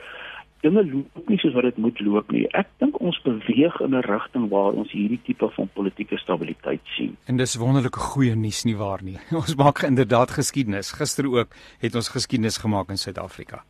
dinge 0.66 0.84
loop 0.88 1.30
nie 1.30 1.38
soos 1.42 1.54
wat 1.58 1.68
dit 1.68 1.78
moet 1.82 2.00
loop 2.02 2.32
nie. 2.34 2.46
Ek 2.58 2.70
dink 2.82 2.98
ons 3.04 3.20
beweeg 3.26 3.78
in 3.86 3.96
'n 3.96 4.06
rigting 4.08 4.50
waar 4.54 4.74
ons 4.74 4.92
hierdie 4.92 5.22
tipe 5.28 5.50
van 5.58 5.70
politieke 5.78 6.18
stabiliteit 6.18 6.82
sien. 6.98 7.16
En 7.26 7.38
dis 7.38 7.56
wonderlike 7.56 8.00
goeie 8.00 8.36
nuus 8.36 8.64
nie 8.66 8.78
waar 8.78 9.04
nie. 9.04 9.18
Ons 9.42 9.56
maak 9.56 9.84
inderdaad 9.84 10.32
geskiedenis. 10.32 10.92
Gister 10.92 11.30
ook 11.30 11.50
het 11.80 11.96
ons 11.96 12.10
geskiedenis 12.10 12.58
gemaak 12.58 12.90
in 12.90 12.98
Suid-Afrika. 12.98 13.64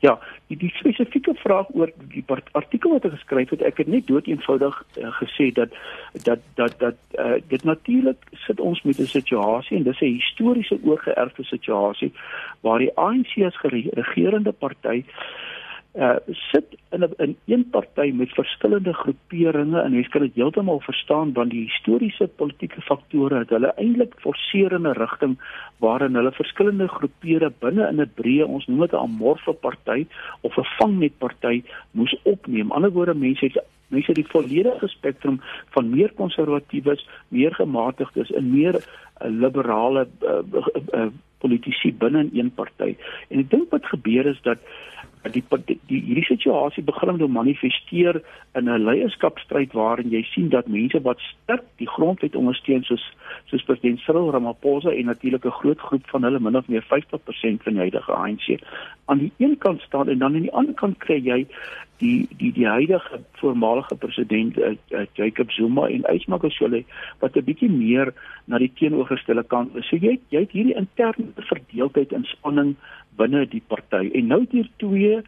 Ja, 0.00 0.18
die, 0.46 0.56
die 0.56 0.70
spesifieke 0.74 1.34
vraag 1.34 1.66
oor 1.76 1.90
die 2.08 2.24
artikel 2.52 2.94
wat 2.94 3.04
ek 3.04 3.18
geskryf 3.18 3.50
het, 3.52 3.62
ek 3.62 3.82
het 3.82 3.90
net 3.92 4.06
dood 4.08 4.30
eenvoudig 4.32 4.78
uh, 4.96 5.10
gesê 5.18 5.50
dat 5.52 5.76
dat 6.24 6.40
dat 6.56 6.78
dat 6.80 6.96
uh, 7.20 7.36
dit 7.52 7.64
natuurlik 7.68 8.24
sit 8.46 8.60
ons 8.60 8.80
met 8.82 8.98
'n 8.98 9.12
situasie 9.12 9.76
en 9.76 9.84
dis 9.84 10.00
'n 10.00 10.16
historiese 10.16 10.78
oorgeerfde 10.82 11.44
situasie 11.44 12.12
waar 12.60 12.78
die 12.78 12.96
ANC 12.96 13.36
as 13.44 13.60
regerende 13.60 14.52
party 14.52 15.04
uh 15.04 15.59
sit 15.92 16.76
in 16.90 17.02
'n 17.02 17.14
in 17.18 17.36
een 17.46 17.70
party 17.70 18.10
met 18.14 18.30
verskillende 18.30 18.92
groeperinge 18.92 19.80
en 19.80 19.92
jy 19.92 20.02
kan 20.02 20.20
dit 20.20 20.34
heeltemal 20.34 20.80
verstaan 20.80 21.32
want 21.32 21.50
die 21.50 21.64
historiese 21.64 22.28
politieke 22.28 22.80
faktore 22.80 23.38
het 23.38 23.50
hulle 23.50 23.72
eintlik 23.76 24.14
forceer 24.18 24.72
in 24.72 24.86
'n 24.86 24.94
rigting 24.94 25.38
waarin 25.78 26.14
hulle 26.14 26.32
verskillende 26.32 26.88
groepere 26.88 27.52
binne 27.58 27.88
in 27.88 28.00
'n 28.00 28.12
breë 28.14 28.46
ons 28.46 28.66
noem 28.66 28.80
dit 28.80 28.92
'n 28.92 29.02
amorfe 29.02 29.52
party 29.52 30.06
of 30.40 30.56
'n 30.56 30.68
vangnet 30.78 31.18
party 31.18 31.62
moes 31.90 32.14
opneem. 32.22 32.72
Ander 32.72 32.92
woorde 32.92 33.14
mense 33.14 33.44
het 33.44 33.64
mense 33.88 34.06
het 34.06 34.20
die 34.22 34.32
volledige 34.32 34.88
spektrum 34.88 35.40
van 35.74 35.90
meer 35.90 36.12
konservatiewes, 36.12 37.08
meer 37.28 37.54
gematigdes 37.54 38.30
en 38.30 38.50
meer 38.50 38.74
uh, 38.74 39.28
liberale 39.28 40.08
uh, 40.22 40.38
uh, 40.52 40.66
uh, 40.94 41.06
politici 41.38 41.92
binne 41.92 42.20
in 42.20 42.38
een 42.38 42.54
party. 42.54 42.94
En 43.28 43.38
ek 43.38 43.50
dink 43.50 43.70
wat 43.70 43.86
gebeur 43.86 44.26
is 44.26 44.40
dat 44.42 44.58
die, 45.28 45.44
die, 45.66 45.78
die 45.88 46.00
hierdie 46.00 46.24
situasie 46.24 46.82
begin 46.82 47.18
te 47.18 47.26
manifesteer 47.28 48.22
in 48.54 48.68
'n 48.68 48.84
leierskapstryd 48.84 49.72
waarin 49.72 50.10
jy 50.10 50.22
sien 50.32 50.48
dat 50.48 50.66
mense 50.66 51.00
wat 51.02 51.20
sterk 51.20 51.64
die 51.76 51.88
grondwet 51.88 52.36
ondersteun 52.36 52.82
soos 52.84 53.04
soos 53.50 53.64
president 53.64 54.00
Cyril 54.00 54.30
Ramaphosa 54.30 54.90
en 54.90 55.06
natuurlik 55.06 55.44
'n 55.44 55.58
groot 55.60 55.80
groep 55.80 56.06
van 56.06 56.22
hulle 56.22 56.40
min 56.40 56.56
of 56.56 56.68
meer 56.68 56.82
50% 56.82 57.62
van 57.62 57.72
die 57.72 57.80
huidige 57.80 58.12
ANC 58.12 58.60
aan 59.04 59.18
die 59.18 59.32
een 59.38 59.58
kant 59.58 59.80
staan 59.80 60.08
en 60.08 60.18
dan 60.18 60.34
aan 60.34 60.42
die 60.42 60.52
ander 60.52 60.74
kant 60.74 60.98
kry 60.98 61.20
jy 61.24 61.46
die 62.00 62.28
die 62.40 62.52
die 62.56 62.66
huidige 62.66 63.20
voormalige 63.40 63.96
president 63.96 64.58
uh, 64.58 64.72
uh, 64.90 65.06
Jacob 65.14 65.52
Zuma 65.52 65.86
en 65.88 66.06
Ysmagashule 66.14 66.84
wat 67.20 67.36
'n 67.36 67.44
bietjie 67.44 67.70
meer 67.70 68.12
na 68.44 68.58
die 68.58 68.72
teenoorgestelde 68.74 69.44
kant 69.44 69.76
is. 69.76 69.88
So 69.88 69.96
jy 69.96 70.18
jy 70.28 70.40
het 70.46 70.56
hierdie 70.56 70.76
interne 70.76 71.28
verdeeldheid 71.36 72.12
in 72.12 72.24
spanning 72.24 72.76
binne 73.16 73.46
die 73.46 73.62
party. 73.66 74.10
En 74.14 74.26
nou 74.26 74.40
het 74.40 74.52
hier 74.52 74.68
twee 74.76 75.22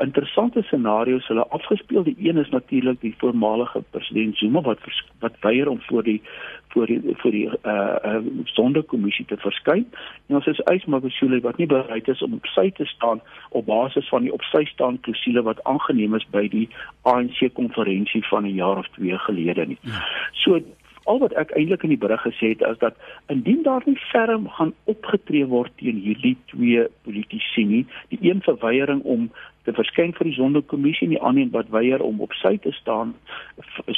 interessante 0.00 0.62
scenario's 0.62 1.26
hulle 1.26 1.46
afgespeel. 1.48 2.02
Die 2.02 2.16
een 2.18 2.36
is 2.36 2.48
natuurlik 2.48 3.00
die 3.00 3.14
voormalige 3.18 3.82
president 3.90 4.36
Zuma 4.36 4.60
wat 4.60 4.78
wat 5.18 5.32
weier 5.40 5.68
om 5.68 5.80
voor 5.80 6.02
die 6.02 6.22
voor 6.68 6.86
die 6.86 7.00
vir 7.22 7.30
die 7.30 7.46
uh 7.46 7.96
uh 8.04 8.16
sondekommissie 8.44 9.24
te 9.26 9.36
verskyn. 9.36 9.86
En 10.28 10.38
ons 10.40 10.46
is 10.46 10.62
Ysmagashule 10.72 11.40
wat 11.40 11.56
nie 11.56 11.66
bereid 11.66 12.08
is 12.08 12.22
om 12.22 12.34
op 12.38 12.46
sy 12.54 12.70
te 12.70 12.86
staan 12.86 13.20
op 13.50 13.66
basis 13.66 14.08
van 14.08 14.22
die 14.22 14.32
op 14.32 14.42
sy 14.52 14.64
staan 14.64 15.00
klousule 15.00 15.42
wat 15.42 15.64
aangeneem 15.64 16.14
is 16.14 16.26
by 16.30 16.46
die 16.48 16.68
ANC 17.02 17.48
konferensie 17.54 18.22
van 18.28 18.44
'n 18.44 18.54
jaar 18.54 18.78
of 18.78 18.88
twee 18.98 19.18
gelede 19.18 19.66
nie. 19.66 19.78
Ja. 19.82 20.04
So 20.32 20.60
al 21.04 21.18
wat 21.18 21.34
ek 21.40 21.52
eintlik 21.58 21.84
in 21.86 21.94
die 21.94 22.00
berig 22.00 22.22
gesê 22.22 22.52
het 22.52 22.62
is 22.68 22.78
dat 22.82 22.98
indien 23.32 23.62
daar 23.66 23.82
nie 23.86 23.98
ferm 24.10 24.48
gaan 24.56 24.72
opgetree 24.92 25.46
word 25.46 25.72
teen 25.80 25.98
hierdie 26.04 26.36
twee 26.52 26.86
politici 27.06 27.64
nie, 27.64 27.84
die 28.12 28.20
een 28.22 28.42
verweiering 28.46 29.02
om 29.02 29.30
te 29.70 29.76
verskyn 29.78 30.12
vir 30.16 30.28
die 30.30 30.36
sondekommissie 30.36 31.06
en 31.06 31.14
die 31.14 31.22
ander 31.22 31.44
een 31.44 31.52
wat 31.54 31.70
weier 31.74 32.02
om 32.02 32.20
op 32.24 32.34
sy 32.40 32.56
te 32.64 32.72
staan 32.76 33.14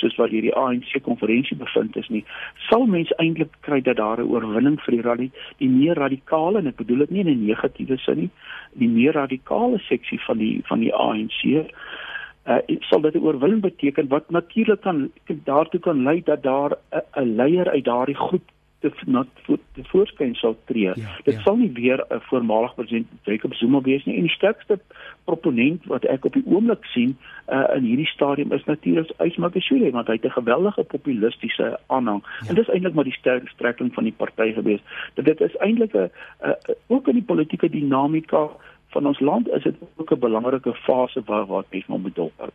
soos 0.01 0.17
wat 0.21 0.33
hierdie 0.35 0.55
ANC 0.59 0.95
konferensie 1.07 1.57
bevind 1.57 1.97
is 1.97 2.09
nie, 2.13 2.23
sal 2.69 2.87
mense 2.91 3.17
eintlik 3.23 3.53
kry 3.67 3.81
dat 3.81 3.97
daar 3.97 4.21
'n 4.21 4.29
oorwinning 4.29 4.79
vir 4.85 4.97
die 4.97 5.05
rally, 5.09 5.31
die 5.59 5.69
meer 5.69 5.97
radikale 5.97 6.59
en 6.59 6.69
ek 6.69 6.77
bedoel 6.77 7.05
dit 7.05 7.11
nie 7.11 7.21
in 7.21 7.29
'n 7.29 7.47
negatiewe 7.47 7.99
sin 7.99 8.19
nie, 8.19 8.31
die 8.75 8.89
meer 8.89 9.13
radikale 9.13 9.79
seksie 9.89 10.21
van 10.27 10.39
die 10.39 10.63
van 10.69 10.81
die 10.81 10.95
ANC 10.95 11.41
uh, 12.47 12.59
sal 12.81 13.01
dit 13.01 13.15
'n 13.15 13.25
oorwinning 13.25 13.63
beteken 13.63 14.09
wat 14.09 14.31
natuurlik 14.31 14.81
kan 14.81 15.11
daartoe 15.27 15.81
kan 15.81 16.03
lei 16.03 16.23
dat 16.25 16.43
daar 16.43 16.77
'n 17.17 17.37
leier 17.37 17.71
uit 17.71 17.85
daardie 17.85 18.17
groep 18.17 18.45
te 18.83 18.91
voor 19.47 19.59
te 19.75 19.85
voorskyn 19.85 20.35
sal 20.35 20.57
tree. 20.65 20.93
Ja, 20.95 21.09
dit 21.25 21.35
ja. 21.35 21.41
sal 21.41 21.57
nie 21.57 21.71
weer 21.73 22.05
'n 22.09 22.21
voormalige 22.21 22.75
president 22.75 23.07
Jacob 23.23 23.55
Zuma 23.55 23.81
wees 23.81 24.05
nie 24.05 24.17
en 24.17 24.23
die 24.23 24.37
sterkste 24.37 24.79
proponent 25.25 25.85
wat 25.85 26.05
ek 26.05 26.25
op 26.25 26.33
die 26.33 26.47
oomblik 26.47 26.85
sien 26.85 27.17
uh, 27.49 27.65
in 27.77 27.85
hierdie 27.85 28.07
stadium 28.07 28.53
is 28.53 28.65
natuurlik 28.65 29.11
Ysmakashule 29.19 29.91
want 29.91 30.07
hy 30.07 30.19
het 30.19 30.25
'n 30.25 30.39
geweldige 30.39 30.83
populistiese 30.83 31.79
aanhang 31.87 32.23
ja. 32.23 32.49
en 32.49 32.55
dis 32.55 32.69
eintlik 32.69 32.95
maar 32.95 33.11
die 33.11 33.19
sterk 33.21 33.49
strekking 33.49 33.95
van 33.95 34.05
die 34.05 34.17
party 34.17 34.53
gewees. 34.53 34.83
Dat 35.15 35.25
dit 35.25 35.41
is 35.41 35.57
eintlik 35.57 35.95
'n 35.95 36.11
ook 36.87 37.09
in 37.09 37.15
die 37.15 37.31
politieke 37.33 37.71
dinamika 37.71 38.49
van 38.93 39.07
ons 39.07 39.21
land 39.21 39.49
is 39.49 39.63
dit 39.63 39.77
ook 39.97 40.11
'n 40.13 40.19
belangrike 40.19 40.75
fase 40.75 41.23
waar 41.25 41.47
waar 41.47 41.65
mens 41.71 41.87
moet 41.87 42.15
dophou. 42.15 42.51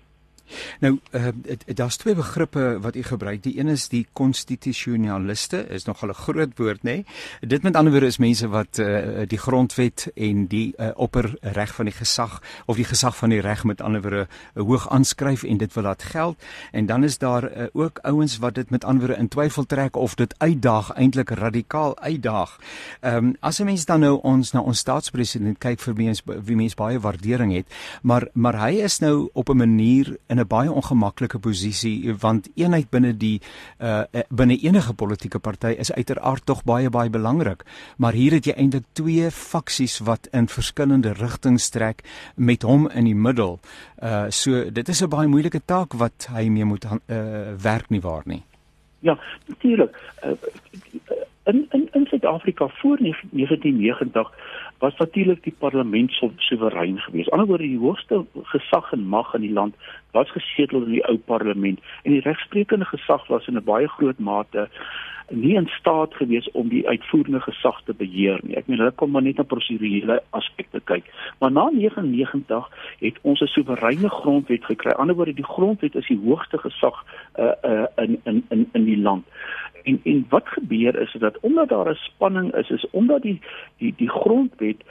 Nou, 0.79 0.99
uh, 1.11 1.27
daar's 1.65 1.97
twee 1.97 2.15
begrippe 2.15 2.77
wat 2.81 2.95
u 2.95 3.03
gebruik. 3.03 3.43
Die 3.43 3.59
een 3.59 3.67
is 3.67 3.87
die 3.87 4.07
konstitusionaliste, 4.13 5.67
is 5.69 5.85
nogal 5.85 6.09
'n 6.09 6.13
groot 6.13 6.57
woord, 6.57 6.83
nê? 6.83 6.91
Nee? 6.91 7.05
Dit 7.41 7.63
met 7.63 7.75
ander 7.75 7.91
woorde 7.91 8.07
is 8.07 8.17
mense 8.17 8.47
wat 8.47 8.77
uh, 8.77 9.21
die 9.27 9.37
grondwet 9.37 10.07
en 10.15 10.47
die 10.47 10.73
uh, 10.77 10.89
opperreg 10.95 11.73
van 11.75 11.85
die 11.85 11.93
gesag 11.93 12.41
of 12.65 12.75
die 12.75 12.85
gesag 12.85 13.17
van 13.17 13.29
die 13.29 13.41
reg 13.41 13.63
met 13.63 13.81
ander 13.81 14.01
woorde 14.01 14.27
uh, 14.27 14.63
hoog 14.63 14.89
aanskryf 14.89 15.43
en 15.43 15.57
dit 15.57 15.73
wil 15.73 15.83
laat 15.83 16.03
geld. 16.03 16.43
En 16.71 16.85
dan 16.85 17.03
is 17.03 17.17
daar 17.17 17.43
uh, 17.43 17.67
ook 17.73 17.99
ouens 18.01 18.37
wat 18.37 18.55
dit 18.55 18.69
met 18.69 18.83
ander 18.83 19.07
woorde 19.07 19.21
in 19.21 19.27
twyfel 19.27 19.65
trek 19.65 19.95
of 19.95 20.15
dit 20.15 20.35
uitdaag, 20.37 20.91
eintlik 20.91 21.29
radikaal 21.29 21.97
uitdaag. 21.99 22.59
Ehm 22.99 23.15
um, 23.15 23.35
as 23.39 23.59
'n 23.59 23.65
mens 23.65 23.85
dan 23.85 23.99
nou 23.99 24.19
ons 24.21 24.51
na 24.51 24.59
ons 24.59 24.79
staatspresident 24.79 25.57
kyk 25.57 25.79
vir 25.79 25.93
wie 25.93 26.07
ons 26.07 26.21
wie 26.25 26.55
mens 26.55 26.75
baie 26.75 26.99
waardering 26.99 27.53
het, 27.53 27.65
maar 28.01 28.27
maar 28.33 28.59
hy 28.67 28.81
is 28.81 28.99
nou 28.99 29.29
op 29.33 29.49
'n 29.49 29.57
manier 29.57 30.17
in 30.27 30.36
'n 30.39 30.47
baie 30.47 30.71
ongemaklike 30.71 31.39
posisie 31.39 32.13
want 32.19 32.49
eenheid 32.55 32.89
binne 32.89 33.13
die 33.17 33.41
uh 33.79 34.03
binne 34.29 34.57
enige 34.57 34.93
politieke 34.93 35.39
party 35.39 35.75
is 35.77 35.91
uiteraard 35.91 36.45
tog 36.45 36.63
baie 36.63 36.89
baie 36.89 37.09
belangrik. 37.09 37.63
Maar 37.97 38.13
hier 38.13 38.31
het 38.31 38.45
jy 38.45 38.53
eintlik 38.53 38.85
twee 38.93 39.31
faksies 39.31 39.99
wat 39.99 40.27
in 40.31 40.47
verskillende 40.47 41.13
rigtings 41.13 41.69
trek 41.69 42.03
met 42.35 42.61
hom 42.61 42.89
in 42.89 43.05
die 43.05 43.15
middel. 43.15 43.59
Uh 44.01 44.25
so 44.29 44.71
dit 44.71 44.89
is 44.89 45.01
'n 45.01 45.09
baie 45.09 45.27
moeilike 45.27 45.61
taak 45.65 45.93
wat 45.93 46.27
hy 46.31 46.49
mee 46.49 46.65
moet 46.65 46.85
uh 46.85 47.53
werk 47.61 47.89
nie 47.89 48.01
waar 48.01 48.23
nie. 48.25 48.43
Ja 48.99 49.19
natuurlik. 49.47 49.97
Uh, 50.23 50.31
in 51.43 51.67
in 51.71 51.87
in 51.91 52.05
Suid-Afrika 52.05 52.67
voor 52.67 52.97
1990 52.97 54.31
was 54.77 54.97
natuurlik 54.97 55.43
die 55.43 55.55
parlement 55.57 56.11
so 56.11 56.31
soewerein 56.35 56.99
geweest. 56.99 57.29
Anderswoorde 57.29 57.63
die 57.63 57.79
hoogste 57.79 58.25
gesag 58.43 58.91
en 58.91 59.07
mag 59.07 59.33
in 59.33 59.41
die 59.41 59.53
land 59.53 59.75
was 60.17 60.31
gesetel 60.35 60.85
in 60.87 60.95
die 60.97 61.05
ou 61.09 61.17
parlement 61.31 61.79
en 62.03 62.15
die 62.17 62.25
regsprekende 62.25 62.89
gesag 62.89 63.27
was 63.33 63.47
in 63.47 63.57
'n 63.57 63.69
baie 63.73 63.87
groot 63.97 64.19
mate 64.19 64.67
nie 65.29 65.55
in 65.55 65.67
staat 65.67 66.13
gewees 66.15 66.51
om 66.51 66.69
die 66.69 66.87
uitvoerende 66.87 67.39
gesag 67.39 67.81
te 67.83 67.93
beheer 67.93 68.39
nie. 68.43 68.55
Ek 68.55 68.67
meen 68.67 68.79
hulle 68.79 68.95
kom 68.95 69.11
maar 69.11 69.25
net 69.25 69.37
na 69.37 69.43
prosedurele 69.43 70.21
aspekte 70.29 70.79
kyk. 70.79 71.03
Maar 71.39 71.51
na 71.51 71.69
99 71.73 72.69
het 72.99 73.19
ons 73.21 73.41
'n 73.41 73.51
soewereine 73.55 74.09
grondwet 74.09 74.65
gekry. 74.65 74.91
Anderswoorde 74.91 75.33
die 75.33 75.51
grondwet 75.55 75.95
is 75.95 76.07
die 76.07 76.21
hoogste 76.23 76.57
gesag 76.57 77.03
uh, 77.39 77.51
uh, 77.63 77.87
in 77.95 78.19
in 78.23 78.45
in 78.49 78.69
in 78.71 78.85
die 78.85 79.01
land 79.01 79.25
en 79.87 79.99
en 80.03 80.25
wat 80.29 80.47
gebeur 80.47 80.99
is 81.01 81.15
dat 81.19 81.39
omdat 81.39 81.69
daar 81.69 81.89
'n 81.89 82.03
spanning 82.09 82.55
is 82.55 82.69
is 82.69 82.89
omdat 82.89 83.21
die 83.21 83.41
die 83.77 83.93
die 83.97 84.09
grondwet 84.09 84.81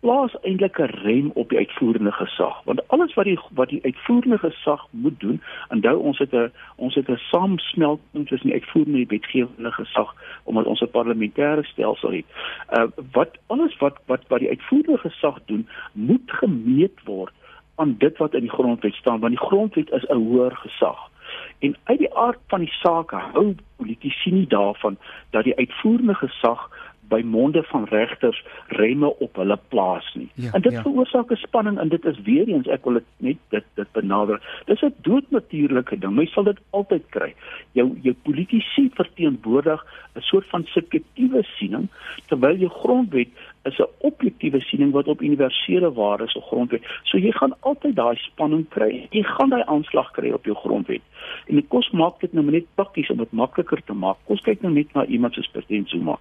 plaas 0.00 0.34
eintlik 0.42 0.78
'n 0.78 0.92
rem 1.02 1.30
op 1.34 1.48
die 1.48 1.58
uitvoerende 1.58 2.12
gesag 2.12 2.62
want 2.64 2.88
alles 2.88 3.14
wat 3.14 3.24
die 3.24 3.38
wat 3.50 3.68
die 3.68 3.82
uitvoerende 3.82 4.38
gesag 4.38 4.86
moet 4.90 5.20
doen 5.20 5.42
onthou 5.68 5.96
ons 5.98 6.18
het 6.18 6.32
'n 6.32 6.52
ons 6.76 6.94
het 6.94 7.08
'n 7.08 7.16
saamsmelting 7.30 8.28
tussen 8.28 8.48
die 8.50 8.60
uitvoerende 8.60 8.98
en 8.98 9.06
die 9.06 9.18
wetgewende 9.18 9.72
gesag 9.72 10.14
omdat 10.44 10.66
ons 10.66 10.80
'n 10.80 10.90
parlementêre 10.98 11.62
stelsel 11.62 12.10
het. 12.10 12.24
Uh 12.72 12.86
wat 13.12 13.38
alles 13.46 13.76
wat 13.76 13.96
wat 14.06 14.22
wat 14.28 14.38
die 14.38 14.48
uitvoerende 14.48 14.98
gesag 14.98 15.38
doen 15.44 15.68
moet 15.92 16.30
gemeet 16.30 16.98
word 17.04 17.32
aan 17.74 17.94
dit 17.98 18.16
wat 18.18 18.34
in 18.34 18.40
die 18.40 18.56
grondwet 18.58 18.94
staan 18.94 19.20
want 19.20 19.32
die 19.36 19.46
grondwet 19.46 19.90
is 19.90 20.06
'n 20.08 20.14
hoër 20.14 20.56
gesag. 20.56 21.10
En 21.58 21.76
uit 21.84 21.98
die 21.98 22.14
aard 22.14 22.38
van 22.46 22.60
die 22.60 22.72
saak 22.72 23.10
hou 23.10 23.54
politici 23.76 24.30
nie 24.30 24.46
daarvan 24.46 24.98
dat 25.30 25.44
die 25.44 25.56
uitvoerende 25.56 26.14
gesag 26.14 26.70
by 27.08 27.22
monde 27.24 27.62
van 27.62 27.84
regters 27.84 28.44
remme 28.66 29.18
op 29.18 29.36
hulle 29.36 29.58
plaas 29.68 30.06
nie. 30.14 30.28
Ja, 30.34 30.52
en 30.52 30.60
dit 30.60 30.72
ja. 30.72 30.82
veroorsaak 30.82 31.30
'n 31.30 31.36
spanning 31.36 31.78
en 31.78 31.88
dit 31.88 32.04
is 32.04 32.20
weer 32.24 32.48
eens 32.48 32.66
ek 32.66 32.84
wil 32.84 32.92
dit 32.92 33.08
net 33.16 33.36
dit 33.48 33.64
dit 33.74 33.92
benader. 33.92 34.40
Dis 34.64 34.82
'n 34.82 34.94
doodnatuurlike 35.02 35.98
ding. 35.98 36.14
Mens 36.14 36.32
sal 36.32 36.44
dit 36.44 36.58
altyd 36.70 37.04
kry. 37.08 37.34
Jou 37.72 37.98
jou 38.02 38.14
politici 38.22 38.90
verteenwoordig 38.94 39.84
'n 40.16 40.20
soort 40.20 40.46
van 40.46 40.64
subjektiewe 40.64 41.42
siening 41.42 41.88
terwyl 42.26 42.56
jou 42.56 42.70
grondwet 42.70 43.28
is 43.64 43.78
'n 43.78 43.90
objektiewe 43.98 44.60
siening 44.60 44.92
wat 44.92 45.08
op 45.08 45.22
universele 45.22 45.92
waardes 45.92 46.32
se 46.32 46.40
grondwet. 46.40 46.82
So 47.02 47.18
jy 47.18 47.32
gaan 47.32 47.54
altyd 47.60 47.94
daai 47.96 48.16
spanning 48.16 48.68
kry. 48.68 49.06
Jy 49.10 49.22
gaan 49.22 49.48
daai 49.48 49.64
aanslag 49.64 50.10
kry 50.10 50.30
op 50.30 50.44
jou 50.44 50.56
grondwet. 50.56 51.02
En 51.46 51.54
dit 51.54 51.68
kos 51.68 51.90
maak 51.90 52.20
dit 52.20 52.32
nou 52.32 52.50
net 52.50 52.64
prakties 52.74 53.10
om 53.10 53.16
dit 53.16 53.32
makliker 53.32 53.82
te 53.84 53.92
maak. 53.92 54.16
Kos 54.24 54.40
kyk 54.40 54.62
nou 54.62 54.72
net 54.72 54.94
na 54.94 55.04
iemand 55.04 55.34
soos 55.34 55.50
president 55.52 55.88
Zuma 55.88 56.18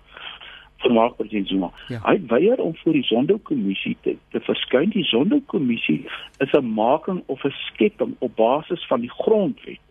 voormalig 0.85 1.15
president 1.15 1.47
Zuma. 1.47 1.71
Ja. 1.87 1.99
Hy 2.03 2.19
weier 2.27 2.61
om 2.61 2.75
voor 2.75 2.93
die 2.93 3.03
Zondo-kommissie 3.03 3.97
te 4.01 4.15
te 4.29 4.39
verskyn. 4.39 4.89
Die 4.89 5.03
Zondo-kommissie 5.03 6.05
is 6.37 6.51
'n 6.53 6.73
making 6.73 7.23
of 7.25 7.43
'n 7.43 7.53
skepping 7.67 8.15
op 8.19 8.35
basis 8.35 8.87
van 8.87 8.99
die 9.01 9.11
grondwet. 9.11 9.81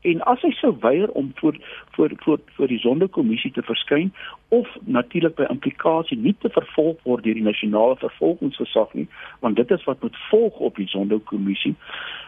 En 0.00 0.22
as 0.22 0.42
hy 0.42 0.50
sou 0.50 0.76
weier 0.80 1.10
om 1.10 1.32
voor 1.34 1.56
voor 1.90 2.10
voor 2.16 2.40
voor 2.56 2.66
die 2.66 2.78
Zondo-kommissie 2.78 3.52
te 3.52 3.62
verskyn 3.62 4.12
of 4.48 4.68
natuurlik 4.80 5.34
by 5.34 5.46
implikasie 5.50 6.18
nie 6.18 6.34
te 6.38 6.48
vervolg 6.48 7.02
word 7.02 7.24
deur 7.24 7.34
die 7.34 7.42
nasionale 7.42 7.96
vervolgingsgesag 7.96 8.92
nie, 8.92 9.08
want 9.40 9.56
dit 9.56 9.70
is 9.70 9.84
wat 9.84 10.02
moet 10.02 10.16
volg 10.30 10.58
op 10.58 10.76
die 10.76 10.88
Zondo-kommissie, 10.88 11.74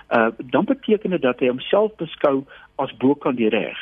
uh 0.08 0.28
dan 0.44 0.64
beteken 0.64 1.10
dit 1.10 1.22
dat 1.22 1.40
hy 1.40 1.48
homself 1.48 1.94
beskou 1.96 2.44
as 2.74 2.96
bokant 2.96 3.36
die 3.36 3.48
reg. 3.48 3.78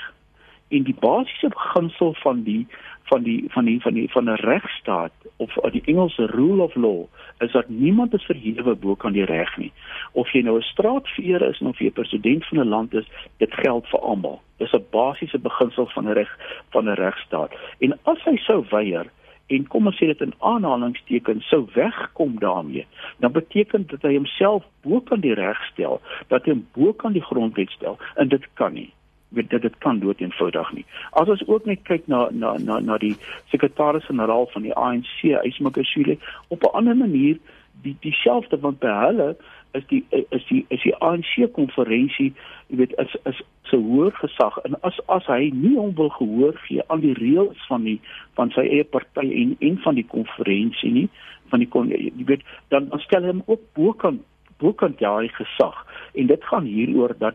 En 0.69 0.83
die 0.83 0.97
basiese 1.01 1.49
beginsel 1.49 2.15
van 2.23 2.43
die 2.43 2.67
van 3.07 3.23
die 3.23 3.45
van 3.49 3.65
die 3.65 3.81
van 3.81 3.95
die 3.95 4.11
van 4.11 4.25
'n 4.31 4.35
regstaat 4.35 5.13
of 5.37 5.55
die 5.71 5.83
Engelse 5.85 6.27
rule 6.27 6.63
of 6.63 6.75
law 6.75 7.05
is 7.39 7.53
dat 7.53 7.69
niemand 7.69 8.15
is 8.15 8.25
verhewe 8.25 8.75
bo 8.75 8.95
kan 8.95 9.13
die 9.13 9.25
reg 9.25 9.57
nie. 9.57 9.73
Of 10.13 10.33
jy 10.33 10.43
nou 10.43 10.57
'n 10.59 10.63
straatveer 10.63 11.43
is 11.43 11.61
of 11.61 11.79
jy 11.79 11.91
president 11.91 12.47
van 12.47 12.59
'n 12.59 12.69
land 12.69 12.95
is, 12.95 13.07
dit 13.37 13.55
geld 13.55 13.87
vir 13.89 14.01
almal. 14.01 14.41
Dis 14.57 14.73
'n 14.73 14.87
basiese 14.91 15.39
beginsel 15.39 15.87
van 15.87 16.09
'n 16.09 16.13
reg 16.13 16.39
van 16.71 16.89
'n 16.89 16.95
regstaat. 16.95 17.53
En 17.79 17.99
as 18.03 18.23
hy 18.25 18.37
sou 18.37 18.65
weier 18.71 19.07
en 19.47 19.67
kom 19.67 19.87
ons 19.87 19.97
sê 19.97 20.07
dit 20.07 20.21
in 20.21 20.35
aanhalingstekens 20.39 21.49
sou 21.49 21.67
wegkom 21.73 22.39
daarmee, 22.39 22.87
dan 23.19 23.33
beteken 23.33 23.87
dit 23.87 23.91
dat 23.91 24.03
hy 24.03 24.15
homself 24.17 24.65
bo 24.83 25.01
kan 25.01 25.21
die 25.21 25.35
reg 25.35 25.65
stel, 25.73 26.01
dat 26.29 26.45
hy 26.45 26.51
hom 26.51 26.67
bo 26.73 26.93
kan 26.93 27.13
die 27.13 27.25
grondwet 27.25 27.71
stel 27.71 27.99
en 28.15 28.29
dit 28.29 28.47
kan 28.55 28.73
nie 28.73 28.93
weet 29.37 29.51
dit 29.51 29.63
dit 29.63 29.79
kan 29.85 30.01
dood 30.01 30.21
eenvoudig 30.21 30.73
nie. 30.73 30.87
As 31.21 31.29
ons 31.33 31.45
ook 31.47 31.69
net 31.69 31.85
kyk 31.89 32.09
na 32.13 32.27
na 32.31 32.57
na 32.59 32.79
na 32.81 32.99
die 33.03 33.15
sekretaris-generaal 33.53 34.49
van 34.55 34.67
die 34.67 34.75
ANC, 34.75 35.23
Ismakashule, 35.43 36.19
op 36.49 36.63
'n 36.63 36.75
ander 36.81 36.97
manier 36.97 37.39
die 37.83 37.97
dieselfde 38.01 38.59
want 38.61 38.79
by 38.79 38.93
hulle 39.05 39.37
is 39.73 39.87
die 39.87 40.05
is 40.11 40.45
die 40.49 40.65
is 40.69 40.83
die 40.83 40.95
ANC 41.05 41.53
konferensie, 41.53 42.33
jy 42.69 42.77
weet, 42.81 42.95
is 43.03 43.17
is 43.31 43.43
se 43.71 43.77
hoër 43.77 44.15
gesag 44.23 44.59
en 44.65 44.79
as 44.89 44.99
as 45.13 45.27
hy 45.27 45.51
nie 45.55 45.75
hom 45.77 45.95
wil 45.99 46.11
gehoor 46.19 46.57
gee 46.67 46.83
aan 46.87 47.03
die 47.05 47.17
reëls 47.19 47.67
van 47.71 47.85
die 47.89 47.99
van 48.39 48.53
sy 48.55 48.65
eie 48.69 48.85
party 48.85 49.27
en 49.43 49.57
en 49.69 49.79
van 49.85 49.99
die 49.99 50.07
konferensie 50.07 50.93
nie, 50.93 51.09
van 51.51 51.63
die 51.63 51.69
kon 51.69 51.91
jy 51.93 52.13
weet 52.31 52.47
dan 52.75 52.89
stel 53.05 53.27
hy 53.27 53.35
hom 53.35 53.45
ook 53.47 53.63
bokant 53.79 54.23
bokant 54.63 54.99
daai 55.01 55.29
gesag 55.29 55.85
en 56.15 56.27
dit 56.27 56.45
gaan 56.45 56.65
hieroor 56.65 57.15
dat 57.19 57.35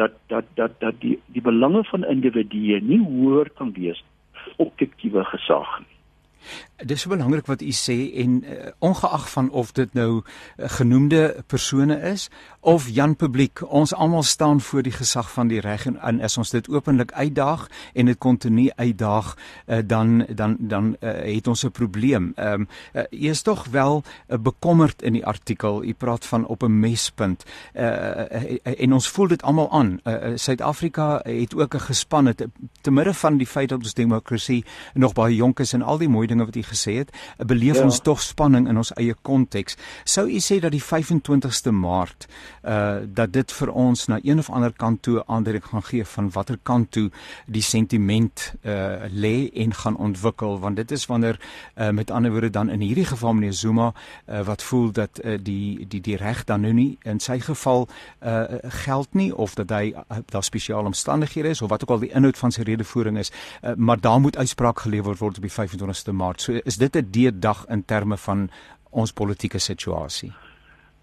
dat 0.00 0.12
dat 0.26 0.44
dat 0.54 0.80
dat 0.80 1.00
die 1.00 1.18
die 1.26 1.42
belange 1.42 1.84
van 1.84 2.04
individue 2.04 2.80
nie 2.80 3.00
hoër 3.00 3.50
kan 3.60 3.72
wees 3.72 4.04
objektiewe 4.56 5.24
gesag 5.24 5.78
nie. 5.78 5.91
Dit 6.76 6.96
is 6.96 7.06
belangrik 7.06 7.46
wat 7.46 7.62
u 7.62 7.70
sê 7.70 7.98
en 8.22 8.44
uh, 8.44 8.70
ongeag 8.78 9.30
van 9.30 9.50
of 9.50 9.72
dit 9.72 9.92
nou 9.94 10.22
uh, 10.22 10.68
genoemde 10.68 11.44
persone 11.46 12.00
is 12.00 12.28
of 12.60 12.88
Jan 12.88 13.16
publiek, 13.16 13.62
ons 13.66 13.94
almal 13.94 14.22
staan 14.22 14.60
voor 14.60 14.82
die 14.82 14.92
gesag 14.92 15.30
van 15.32 15.48
die 15.48 15.60
reg 15.60 15.86
en, 15.86 15.96
en 15.98 16.20
as 16.22 16.38
ons 16.38 16.50
dit 16.50 16.68
openlik 16.70 17.12
uitdaag 17.12 17.66
en 17.94 18.06
dit 18.06 18.18
kontinu 18.18 18.68
uitdaag, 18.76 19.34
uh, 19.66 19.78
dan 19.84 20.26
dan 20.30 20.56
dan 20.60 20.96
uh, 21.00 21.10
het 21.34 21.46
ons 21.46 21.64
'n 21.64 21.70
probleem. 21.70 22.32
Ehm 22.36 22.52
um, 22.52 22.68
uh, 22.94 23.02
u 23.10 23.28
is 23.28 23.42
tog 23.42 23.66
wel 23.70 24.02
uh, 24.02 24.38
bekommerd 24.38 25.02
in 25.02 25.12
die 25.12 25.26
artikel. 25.26 25.84
U 25.84 25.94
praat 25.94 26.26
van 26.26 26.46
op 26.46 26.62
'n 26.62 26.80
mespunt. 26.80 27.44
Uh, 27.74 27.82
uh, 27.82 28.50
uh, 28.50 28.80
en 28.82 28.92
ons 28.92 29.08
voel 29.08 29.26
dit 29.28 29.42
almal 29.42 29.70
aan. 29.70 30.00
Suid-Afrika 30.34 31.26
uh, 31.26 31.34
uh, 31.34 31.40
het 31.40 31.54
ook 31.54 31.74
'n 31.74 31.80
gespan 31.80 32.26
het 32.26 32.46
te 32.80 32.90
midde 32.90 33.14
van 33.14 33.36
die 33.36 33.46
feit 33.46 33.68
dat 33.68 33.78
ons 33.78 33.94
demokrasie 33.94 34.64
nog 34.94 35.12
baie 35.12 35.34
jonk 35.34 35.60
is 35.60 35.72
en 35.72 35.82
al 35.82 35.98
die 35.98 36.08
mooi 36.08 36.26
dinge 36.32 36.48
wat 36.48 36.56
u 36.56 36.64
gesê 36.66 36.96
het, 37.02 37.12
beleef 37.46 37.76
ja. 37.80 37.84
ons 37.84 38.00
tog 38.00 38.22
spanning 38.22 38.68
in 38.68 38.80
ons 38.80 38.92
eie 38.96 39.14
konteks. 39.22 39.76
Sou 40.04 40.26
u 40.28 40.40
sê 40.40 40.58
dat 40.62 40.72
die 40.74 40.82
25ste 40.82 41.72
Maart 41.72 42.28
uh 42.62 42.80
dat 43.12 43.32
dit 43.32 43.52
vir 43.52 43.70
ons 43.74 44.06
na 44.08 44.18
een 44.22 44.38
of 44.38 44.48
ander 44.50 44.72
kant 44.76 45.02
toe 45.02 45.22
aandring 45.26 45.64
gaan 45.64 45.82
gee 45.82 46.04
van 46.06 46.30
watter 46.30 46.58
kant 46.62 46.90
toe 46.94 47.08
die 47.46 47.62
sentiment 47.62 48.52
uh 48.62 49.08
lê 49.10 49.50
en 49.64 49.74
gaan 49.74 49.96
ontwikkel 49.96 50.58
want 50.62 50.76
dit 50.76 50.90
is 50.90 51.06
wanneer 51.06 51.40
uh 51.76 51.90
met 51.90 52.10
ander 52.10 52.30
woorde 52.30 52.50
dan 52.50 52.70
in 52.70 52.80
hierdie 52.80 53.04
geval 53.04 53.34
meneer 53.34 53.52
Zuma 53.52 53.92
uh 54.28 54.42
wat 54.46 54.62
voel 54.62 54.92
dat 54.92 55.20
uh, 55.24 55.38
die 55.42 55.86
die 55.88 56.00
die 56.00 56.16
reg 56.16 56.44
dan 56.44 56.60
nou 56.60 56.72
nie 56.72 56.98
in 57.02 57.20
sy 57.20 57.38
geval 57.40 57.88
uh 58.20 58.44
geld 58.84 59.14
nie 59.14 59.34
of 59.34 59.54
dat 59.54 59.70
hy 59.70 59.92
uh, 59.92 60.22
daar 60.30 60.44
spesiale 60.44 60.86
omstandighede 60.86 61.48
is 61.48 61.62
of 61.62 61.70
wat 61.70 61.82
ook 61.82 61.90
al 61.90 62.04
die 62.06 62.12
inhoud 62.14 62.38
van 62.38 62.52
sy 62.52 62.62
redevoering 62.62 63.18
is 63.18 63.32
uh, 63.62 63.72
maar 63.76 64.00
daar 64.00 64.20
moet 64.20 64.36
uitspraak 64.36 64.80
gelewer 64.80 65.16
word 65.18 65.36
op 65.36 65.42
die 65.42 65.52
25ste 65.52 66.12
Maart. 66.12 66.21
So 66.40 66.52
is 66.64 66.76
dit 66.76 66.96
'n 66.96 67.10
deurdag 67.10 67.66
in 67.68 67.84
terme 67.84 68.16
van 68.16 68.50
ons 68.90 69.12
politieke 69.12 69.58
situasie. 69.58 70.32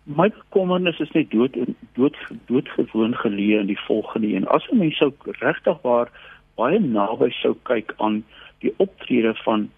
My 0.03 0.29
bekommernis 0.29 0.99
is 0.99 1.11
net 1.11 1.31
dood 1.31 1.57
dood 1.93 2.17
doodgewoon 2.45 3.15
geleë 3.15 3.59
in 3.59 3.69
die 3.69 3.79
volgende 3.87 4.27
een. 4.27 4.47
As 4.47 4.69
mense 4.71 4.97
sou 4.97 5.11
regtig 5.23 5.81
waar 5.81 6.09
baie 6.55 6.79
naby 6.79 7.29
sou 7.41 7.55
kyk 7.63 7.93
aan 7.97 8.23
die 8.59 8.73
optrede 8.77 9.33
van 9.43 9.69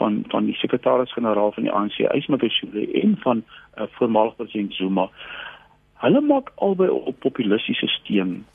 van 0.00 0.24
van 0.28 0.44
die 0.44 0.54
sekretaris-generaal 0.54 1.52
van 1.52 1.62
die 1.62 1.72
ANC, 1.72 1.98
Ysmakashule 1.98 2.86
en 3.02 3.16
van 3.24 3.42
uh, 3.78 3.84
voormalig 3.98 4.36
president 4.36 4.74
Zuma. 4.74 5.08
Hulle 6.04 6.20
maak 6.20 6.52
albei 6.54 6.88
op 6.88 7.18
populistiese 7.20 7.86
steun 7.86 8.46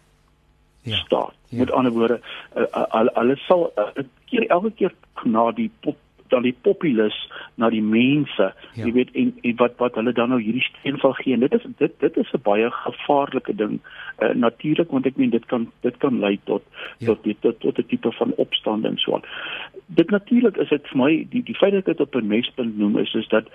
ja. 0.82 0.96
staat. 0.96 1.34
Ja. 1.50 1.58
Met 1.58 1.72
ander 1.72 1.92
woorde, 1.92 2.22
uh, 2.58 2.64
uh, 2.64 3.06
hulle 3.14 3.36
sal 3.36 3.72
uh, 3.76 4.06
keer 4.26 4.48
elke 4.48 4.72
keer 4.72 4.94
na 5.24 5.52
die 5.52 5.70
pop 5.80 5.98
dan 6.28 6.42
die 6.42 6.56
populis 6.62 7.16
na 7.56 7.70
die 7.70 7.84
mense 7.84 8.48
ja. 8.74 8.86
jy 8.86 8.92
weet 8.92 9.12
en, 9.14 9.34
en 9.42 9.56
wat 9.62 9.78
wat 9.82 9.96
hulle 10.00 10.14
dan 10.14 10.30
nou 10.34 10.42
hierdie 10.42 10.66
steun 10.66 11.00
van 11.04 11.16
gee 11.20 11.34
en 11.34 11.46
dit 11.46 11.54
is 11.54 11.66
dit 11.78 11.94
dit 12.00 12.18
is 12.18 12.34
'n 12.34 12.44
baie 12.44 12.70
gevaarlike 12.72 13.56
ding 13.56 13.80
uh, 14.20 14.34
natuurlik 14.34 14.92
want 14.92 15.06
ek 15.06 15.18
meen 15.18 15.30
dit 15.30 15.46
kan 15.46 15.72
dit 15.82 15.98
kan 15.98 16.20
lei 16.20 16.40
tot 16.44 16.64
ja. 16.98 17.08
tot 17.08 17.24
dit 17.24 17.42
tot, 17.42 17.60
tot 17.60 17.78
'n 17.78 17.88
tipe 17.88 18.12
van 18.12 18.34
opstand 18.36 18.86
en 18.86 18.98
so 18.98 19.14
aan 19.14 19.28
dit 19.86 20.10
natuurlik 20.10 20.58
is 20.58 20.70
dit 20.70 20.88
vir 20.88 20.98
my 20.98 21.12
die 21.30 21.44
die 21.44 21.56
feit 21.56 21.74
dat 21.74 21.86
dit 21.86 22.02
op 22.02 22.16
'n 22.16 22.28
mespunt 22.28 22.78
noem 22.78 22.98
is 22.98 23.14
is 23.14 23.28
dat 23.28 23.46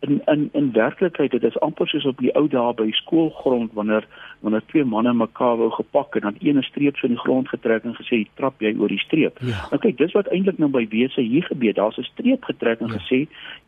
in 0.00 0.22
in 0.24 0.48
in 0.52 0.72
werklikheid 0.72 1.30
dit 1.30 1.42
is 1.42 1.58
amper 1.58 1.88
soos 1.88 2.04
op 2.04 2.18
die 2.18 2.32
ou 2.34 2.48
dae 2.48 2.72
by 2.74 2.90
skoolgrond 2.90 3.72
wanneer 3.72 4.06
wanneer 4.40 4.64
twee 4.66 4.84
manne 4.84 5.12
mekaar 5.12 5.56
wou 5.56 5.70
gepak 5.70 6.14
en 6.14 6.20
dan 6.20 6.36
een 6.40 6.58
'n 6.58 6.62
streep 6.62 6.96
so 6.96 7.06
in 7.06 7.14
die 7.14 7.24
grond 7.24 7.48
getrek 7.48 7.84
en 7.84 7.96
gesê 8.00 8.26
trap 8.34 8.60
jy 8.60 8.74
oor 8.78 8.88
die 8.88 9.04
streep. 9.06 9.38
Ja. 9.40 9.66
Nou 9.70 9.80
kyk, 9.80 9.98
dis 9.98 10.12
wat 10.12 10.28
eintlik 10.28 10.58
nou 10.58 10.70
by 10.70 10.86
wese 10.88 11.20
hier 11.20 11.42
gebeur. 11.42 11.74
Daar's 11.74 11.98
'n 11.98 12.02
streep 12.14 12.48
getrek 12.50 12.80
en 12.80 12.92
ja. 12.92 12.98
gesê 12.98 13.20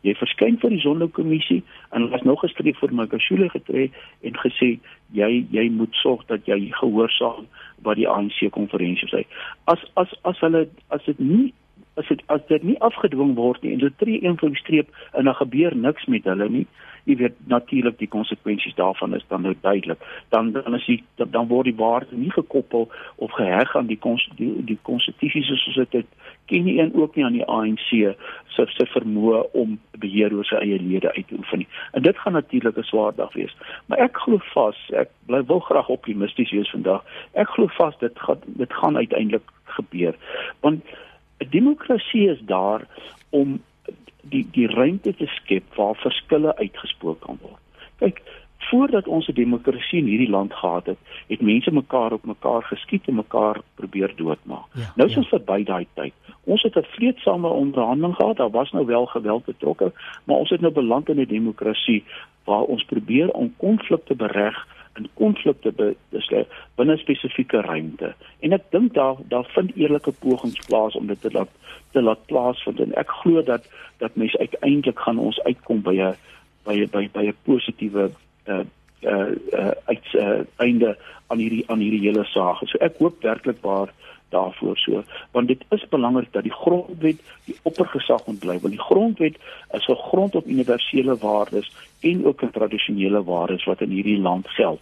jy 0.07 0.15
verskyn 0.17 0.57
vir 0.63 0.75
die 0.75 0.83
sondekommissie 0.83 1.61
en 1.91 2.09
was 2.09 2.25
nog 2.27 2.43
'n 2.43 2.53
streep 2.55 2.81
vir 2.81 2.93
Makashule 2.93 3.49
getrek 3.53 3.93
en 4.23 4.41
gesê 4.43 4.79
jy 5.13 5.45
jy 5.51 5.69
moet 5.69 5.93
sorg 6.03 6.25
dat 6.27 6.45
jy 6.47 6.71
gehoorsaam 6.81 7.47
wat 7.83 7.95
die 7.95 8.09
ANC 8.09 8.49
konferensie 8.51 9.07
sê. 9.07 9.25
As 9.65 9.79
as 9.95 10.13
as 10.23 10.39
hulle 10.39 10.67
as 10.89 11.03
dit 11.05 11.19
nie 11.19 11.53
as 11.97 12.07
dit 12.07 12.21
as 12.27 12.41
dit 12.47 12.63
nie 12.63 12.77
afgedwing 12.79 13.35
word 13.35 13.61
nie 13.61 13.73
en 13.73 13.81
hulle 13.81 14.01
tree 14.01 14.23
een 14.23 14.37
van 14.37 14.53
die 14.53 14.61
streep 14.61 14.89
en 15.13 15.29
dan 15.29 15.35
gebeur 15.39 15.75
niks 15.75 16.05
met 16.05 16.29
hulle 16.29 16.49
nie 16.49 16.65
jy 17.07 17.15
weet 17.21 17.37
natuurlik 17.47 17.97
die 18.01 18.09
konsekwensies 18.11 18.75
daarvan 18.75 19.15
is 19.15 19.25
dan 19.31 19.41
nou 19.47 19.55
duidelik 19.61 20.03
dan 20.35 20.51
dan 20.51 20.75
is 20.75 20.85
die 20.85 20.99
dan, 21.15 21.47
word 21.47 21.69
die 21.69 21.79
waarde 21.79 22.15
nie 22.15 22.31
gekoppel 22.31 22.89
of 23.15 23.31
geheg 23.39 23.75
aan 23.75 23.87
die 23.87 23.99
die, 24.35 24.51
die 24.73 24.79
konstitusie 24.81 25.43
soos 25.43 25.79
dit 25.89 26.07
ken 26.47 26.63
nie 26.63 26.79
een 26.79 26.93
ook 26.95 27.15
nie 27.15 27.25
aan 27.25 27.37
die 27.37 27.45
ANC 27.45 27.89
se 28.55 28.65
se 28.73 28.85
vermoë 28.93 29.41
om 29.61 29.77
beheer 30.01 30.33
oor 30.33 30.47
sy 30.47 30.59
eie 30.63 30.79
lede 30.81 31.11
uit 31.13 31.27
te 31.27 31.37
oefen 31.37 31.63
nie. 31.63 31.67
En 31.91 32.05
dit 32.05 32.17
gaan 32.17 32.33
natuurlik 32.33 32.77
'n 32.77 32.89
swaar 32.89 33.15
dag 33.15 33.33
wees. 33.33 33.55
Maar 33.85 33.99
ek 34.07 34.17
glo 34.17 34.39
vas 34.53 34.79
ek 34.93 35.09
bly 35.25 35.43
wil 35.45 35.59
graag 35.59 35.89
optimisties 35.89 36.51
wees 36.51 36.69
vandag. 36.69 37.03
Ek 37.33 37.49
glo 37.49 37.67
vas 37.67 37.97
dit 37.99 38.19
gaan 38.19 38.41
dit 38.45 38.73
gaan 38.73 38.97
uiteindelik 38.97 39.47
gebeur. 39.65 40.15
Want 40.59 40.83
'n 41.39 41.49
demokrasie 41.49 42.29
is 42.29 42.39
daar 42.41 42.87
om 43.29 43.61
die 44.21 44.47
die 44.51 44.67
ruimte 44.67 45.15
te 45.15 45.25
skep 45.25 45.75
waar 45.75 45.95
verskille 45.95 46.55
uitgespook 46.55 47.19
kan 47.19 47.37
word. 47.41 47.61
Kyk, 47.99 48.21
voordat 48.69 49.07
ons 49.07 49.27
'n 49.27 49.33
demokrasie 49.33 49.99
in 49.99 50.05
hierdie 50.05 50.29
land 50.29 50.53
gehad 50.53 50.85
het, 50.85 50.97
het 51.27 51.41
mense 51.41 51.71
mekaar 51.71 52.11
op 52.11 52.25
mekaar 52.25 52.63
geskiet 52.63 53.07
en 53.07 53.15
mekaar 53.15 53.61
probeer 53.75 54.13
doodmaak. 54.15 54.67
Ja, 54.73 54.91
nou 54.95 55.07
is 55.07 55.13
ja. 55.13 55.19
ons 55.19 55.29
verby 55.29 55.63
daai 55.63 55.87
tyd. 55.93 56.13
Ons 56.43 56.61
het 56.61 56.75
'n 56.75 56.85
vreedsame 56.95 57.47
onderhandeling 57.47 58.15
gehad. 58.15 58.37
Daar 58.37 58.49
was 58.49 58.71
nou 58.71 58.85
wel 58.85 59.05
geweld 59.05 59.45
betrokke, 59.45 59.91
maar 60.23 60.37
ons 60.37 60.49
het 60.49 60.61
nou 60.61 60.73
beland 60.73 61.09
in 61.09 61.19
'n 61.19 61.25
demokrasie 61.25 62.03
waar 62.43 62.63
ons 62.63 62.83
probeer 62.83 63.31
om 63.31 63.53
konflikte 63.57 64.15
bereg 64.15 64.67
in 64.95 65.09
konflikte 65.13 65.95
besluit 66.09 66.47
binne 66.75 66.97
spesifieke 66.97 67.61
ruimte. 67.61 68.13
En 68.39 68.53
ek 68.53 68.63
dink 68.69 68.93
daar 68.93 69.15
daar 69.29 69.45
vind 69.55 69.75
eerlike 69.75 70.11
pogings 70.19 70.65
plaas 70.67 70.95
om 70.95 71.07
dit 71.07 71.21
te 71.21 71.31
laat 71.31 71.49
te 71.91 72.01
laat 72.01 72.25
plaasvind 72.25 72.79
en 72.79 72.95
ek 72.99 73.11
glo 73.21 73.43
dat 73.43 73.67
dat 73.97 74.15
mense 74.15 74.37
uiteindelik 74.37 74.99
gaan 74.99 75.19
ons 75.19 75.39
uitkom 75.43 75.81
by 75.81 75.95
'n 75.95 76.15
by 76.65 76.87
by, 76.91 77.09
by 77.13 77.25
'n 77.27 77.37
positiewe 77.43 78.09
uh 78.47 78.63
uh, 79.01 79.29
uh 79.53 79.71
uit 79.85 80.13
uh, 80.13 80.39
einde 80.57 80.97
aan 81.27 81.37
hierdie 81.37 81.63
aan 81.67 81.79
hierdie 81.79 82.09
hele 82.09 82.23
saak. 82.25 82.63
So 82.65 82.77
ek 82.79 82.97
hoop 82.97 83.21
werklik 83.23 83.61
waar 83.61 83.93
daarvoor 84.29 84.77
so 84.77 85.03
want 85.31 85.47
dit 85.47 85.63
is 85.69 85.87
belangrik 85.89 86.31
dat 86.31 86.43
die 86.43 86.53
grondwet 86.53 87.19
die 87.45 87.55
oppergesag 87.61 88.25
moet 88.25 88.39
bly 88.39 88.59
want 88.59 88.73
die 88.75 88.87
grondwet 88.89 89.35
is 89.71 89.87
'n 89.87 90.01
grond 90.09 90.35
op 90.35 90.47
universele 90.47 91.17
waardes 91.17 91.71
en 91.99 92.25
ook 92.25 92.43
'n 92.43 92.51
tradisionele 92.51 93.23
waardes 93.23 93.63
wat 93.63 93.81
in 93.81 93.89
hierdie 93.89 94.19
land 94.19 94.47
geld 94.47 94.81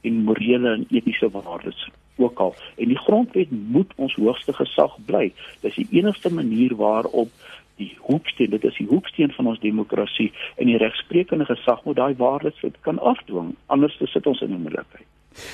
en 0.00 0.22
morele 0.22 0.72
en 0.72 0.86
etiese 0.90 1.30
waardes 1.30 1.88
ook 2.16 2.38
al 2.38 2.54
en 2.76 2.88
die 2.88 2.98
grondwet 2.98 3.50
moet 3.50 3.92
ons 3.96 4.14
hoogste 4.14 4.52
gesag 4.52 4.96
bly 5.04 5.32
dis 5.60 5.74
die 5.74 5.88
enigste 5.90 6.32
manier 6.32 6.76
waarop 6.76 7.28
die 7.76 7.92
hoeksteen 8.08 8.50
dit 8.50 8.64
is 8.64 8.76
die 8.76 8.86
hoeksteen 8.86 9.32
van 9.32 9.46
ons 9.46 9.60
demokrasie 9.60 10.32
en 10.56 10.66
die 10.66 10.80
regsprekende 10.80 11.44
gesag 11.44 11.84
moet 11.84 11.96
daai 11.96 12.14
waardes 12.16 12.64
kan 12.80 12.98
afdwing 12.98 13.54
anders 13.66 13.98
sit 14.06 14.26
ons 14.26 14.40
in 14.40 14.54
'n 14.54 14.62
moeilikheid 14.62 15.06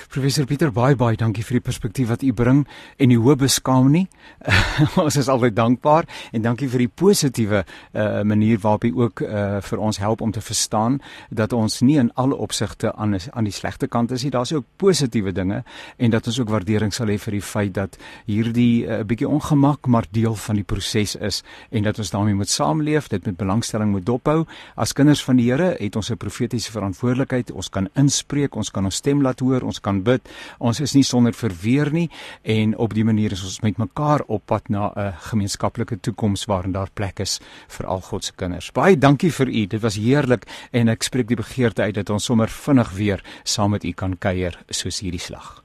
Professor 0.09 0.47
Pieter 0.47 0.73
baie 0.73 0.97
baie 0.97 1.17
dankie 1.17 1.45
vir 1.45 1.59
die 1.59 1.65
perspektief 1.65 2.09
wat 2.09 2.23
u 2.23 2.33
bring 2.33 2.65
en 2.99 3.11
u 3.11 3.19
hoë 3.25 3.37
beskaam 3.45 3.91
nie. 3.93 4.07
ons 5.05 5.17
is 5.17 5.29
altyd 5.29 5.57
dankbaar 5.57 6.09
en 6.33 6.43
dankie 6.43 6.69
vir 6.69 6.87
die 6.87 6.89
positiewe 6.89 7.63
uh, 7.63 8.23
manier 8.23 8.59
waarop 8.63 8.85
u 8.85 8.93
ook 9.05 9.23
uh, 9.27 9.61
vir 9.61 9.79
ons 9.79 9.99
help 9.99 10.21
om 10.21 10.33
te 10.33 10.41
verstaan 10.41 11.01
dat 11.31 11.53
ons 11.53 11.81
nie 11.81 11.99
in 12.01 12.11
alle 12.15 12.37
opsigte 12.37 12.93
aan 12.95 13.19
aan 13.33 13.45
die 13.45 13.53
slegte 13.53 13.87
kant 13.87 14.11
is 14.11 14.23
nie. 14.25 14.31
Daar's 14.33 14.53
ook 14.53 14.65
positiewe 14.77 15.33
dinge 15.33 15.63
en 15.97 16.11
dat 16.11 16.27
ons 16.27 16.41
ook 16.41 16.51
waardering 16.51 16.95
sal 16.95 17.13
hê 17.13 17.19
vir 17.21 17.39
die 17.39 17.43
feit 17.43 17.75
dat 17.75 17.99
hierdie 18.27 18.87
'n 18.87 19.01
uh, 19.01 19.05
bietjie 19.05 19.29
ongemak 19.29 19.87
maar 19.87 20.07
deel 20.11 20.35
van 20.35 20.57
die 20.57 20.65
proses 20.65 21.17
is 21.17 21.43
en 21.71 21.83
dat 21.83 21.99
ons 21.99 22.11
daarmee 22.11 22.35
moet 22.35 22.49
saamleef, 22.49 23.09
dit 23.09 23.27
met 23.27 23.37
belangstelling 23.37 23.91
moet 23.91 24.07
dophou. 24.07 24.47
As 24.77 24.93
kinders 24.93 25.25
van 25.25 25.37
die 25.37 25.51
Here 25.51 25.77
het 25.79 25.97
ons 25.97 26.11
'n 26.11 26.17
profetiese 26.17 26.71
verantwoordelikheid. 26.71 27.53
Ons 27.53 27.69
kan 27.69 27.89
inspreek, 27.95 28.57
ons 28.57 28.71
kan 28.71 28.85
ons 28.85 28.95
stem 28.95 29.23
laat 29.23 29.41
hoor 29.41 29.63
ons 29.73 29.83
kan 29.85 30.03
bid. 30.05 30.29
Ons 30.61 30.83
is 30.85 30.95
nie 30.97 31.05
sonder 31.07 31.37
verweer 31.37 31.93
nie 31.95 32.09
en 32.43 32.77
op 32.77 32.95
die 32.97 33.07
manier 33.09 33.33
is 33.37 33.45
ons 33.47 33.61
met 33.65 33.81
mekaar 33.81 34.25
op 34.29 34.45
pad 34.47 34.69
na 34.69 34.93
'n 34.97 35.13
gemeenskaplike 35.31 36.01
toekoms 36.01 36.47
waarin 36.47 36.73
daar 36.73 36.91
plek 36.95 37.21
is 37.21 37.41
vir 37.69 37.87
al 37.87 38.01
God 38.01 38.25
se 38.25 38.33
kinders. 38.37 38.73
Baie 38.73 38.99
dankie 38.99 39.33
vir 39.33 39.49
u. 39.49 39.67
Dit 39.67 39.81
was 39.81 39.97
heerlik 39.97 40.47
en 40.73 40.89
ek 40.89 41.03
spreek 41.03 41.29
die 41.29 41.37
begeerte 41.37 41.83
uit 41.83 41.95
dat 41.95 42.11
ons 42.11 42.25
sommer 42.25 42.49
vinnig 42.49 42.91
weer 42.93 43.25
saam 43.45 43.71
met 43.71 43.85
u 43.85 43.93
kan 43.93 44.19
kuier 44.19 44.59
soos 44.69 45.01
hierdie 45.01 45.21
slag. 45.21 45.63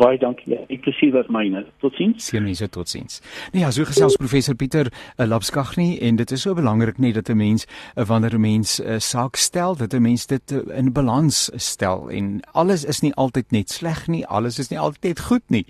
Baie 0.00 0.18
dankie. 0.18 0.56
Ek 0.72 0.80
plesier 0.84 1.12
wat 1.12 1.28
myne. 1.32 1.64
Totsiens. 1.82 2.28
Seënwense 2.30 2.68
totsiens. 2.72 3.20
Nee, 3.52 3.62
ja, 3.62 3.70
so 3.70 3.84
gesels 3.84 4.16
professor 4.16 4.56
Pieter 4.56 4.88
uh, 4.88 5.26
Lapskagni 5.26 5.98
en 6.00 6.16
dit 6.16 6.32
is 6.32 6.42
so 6.46 6.56
belangrik 6.56 6.98
net 6.98 7.14
dat 7.14 7.28
'n 7.28 7.36
mens 7.36 7.66
uh, 7.96 8.04
wanneer 8.04 8.34
'n 8.34 8.40
mens 8.40 8.80
'n 8.80 8.88
uh, 8.88 8.98
saak 8.98 9.36
stel, 9.36 9.76
dat 9.76 9.92
'n 9.94 10.02
mens 10.02 10.26
dit 10.26 10.52
uh, 10.52 10.78
in 10.78 10.92
balans 10.92 11.50
stel 11.56 12.10
en 12.10 12.40
alles 12.52 12.84
is 12.84 13.00
nie 13.02 13.14
altyd 13.14 13.50
net 13.50 13.70
sleg 13.70 14.06
nie, 14.08 14.26
alles 14.26 14.58
is 14.58 14.70
nie 14.70 14.78
altyd 14.78 15.02
net 15.02 15.20
goed 15.20 15.44
nie. 15.48 15.66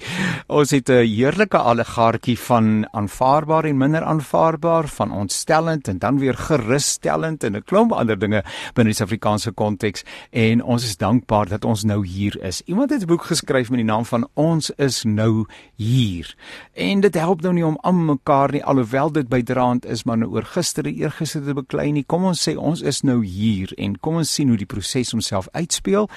Ons 0.46 0.70
het 0.70 0.88
'n 0.88 1.02
heerlike 1.02 1.58
allegaartjie 1.58 2.38
van 2.38 2.86
aanvaarbaar 2.92 3.64
en 3.64 3.76
minder 3.76 4.02
aanvaarbaar, 4.02 4.88
van 4.88 5.12
ontstellend 5.12 5.88
en 5.88 5.98
dan 5.98 6.18
weer 6.18 6.34
gerusstellend 6.34 7.44
en 7.44 7.56
'n 7.56 7.62
klomp 7.64 7.92
ander 7.92 8.18
dinge 8.18 8.42
binne 8.74 8.90
die 8.90 8.94
Suid-Afrikaanse 8.94 9.52
konteks 9.52 10.04
en 10.30 10.62
ons 10.62 10.84
is 10.84 10.96
dankbaar 10.96 11.48
dat 11.48 11.64
ons 11.64 11.84
nou 11.84 12.06
hier 12.06 12.36
is. 12.42 12.62
Iemand 12.66 12.90
het 12.90 13.02
'n 13.02 13.06
boek 13.06 13.24
geskryf 13.24 13.70
met 13.70 13.78
die 13.78 13.86
naam 13.86 14.04
van 14.12 14.28
ons 14.38 14.70
is 14.76 15.02
nou 15.08 15.46
hier. 15.80 16.28
En 16.72 17.00
dit 17.00 17.14
help 17.18 17.42
nou 17.44 17.52
nie 17.56 17.64
om 17.66 17.78
aan 17.82 18.04
mekaar 18.06 18.52
nie 18.52 18.62
alhoewel 18.64 19.12
dit 19.12 19.28
bydraend 19.28 19.86
is 19.88 20.04
maar 20.04 20.20
nou 20.20 20.30
oor 20.34 20.46
gister 20.54 20.86
en 20.88 20.94
eergister 20.94 21.42
te 21.44 21.54
beklei 21.56 21.90
nie. 21.92 22.04
Kom 22.04 22.26
ons 22.28 22.42
sê 22.48 22.54
ons 22.56 22.82
is 22.82 23.02
nou 23.06 23.20
hier 23.24 23.72
en 23.78 23.96
kom 24.04 24.20
ons 24.20 24.34
sien 24.36 24.50
hoe 24.52 24.58
die 24.60 24.68
proses 24.68 25.12
homself 25.14 25.48
uitspeel 25.56 26.08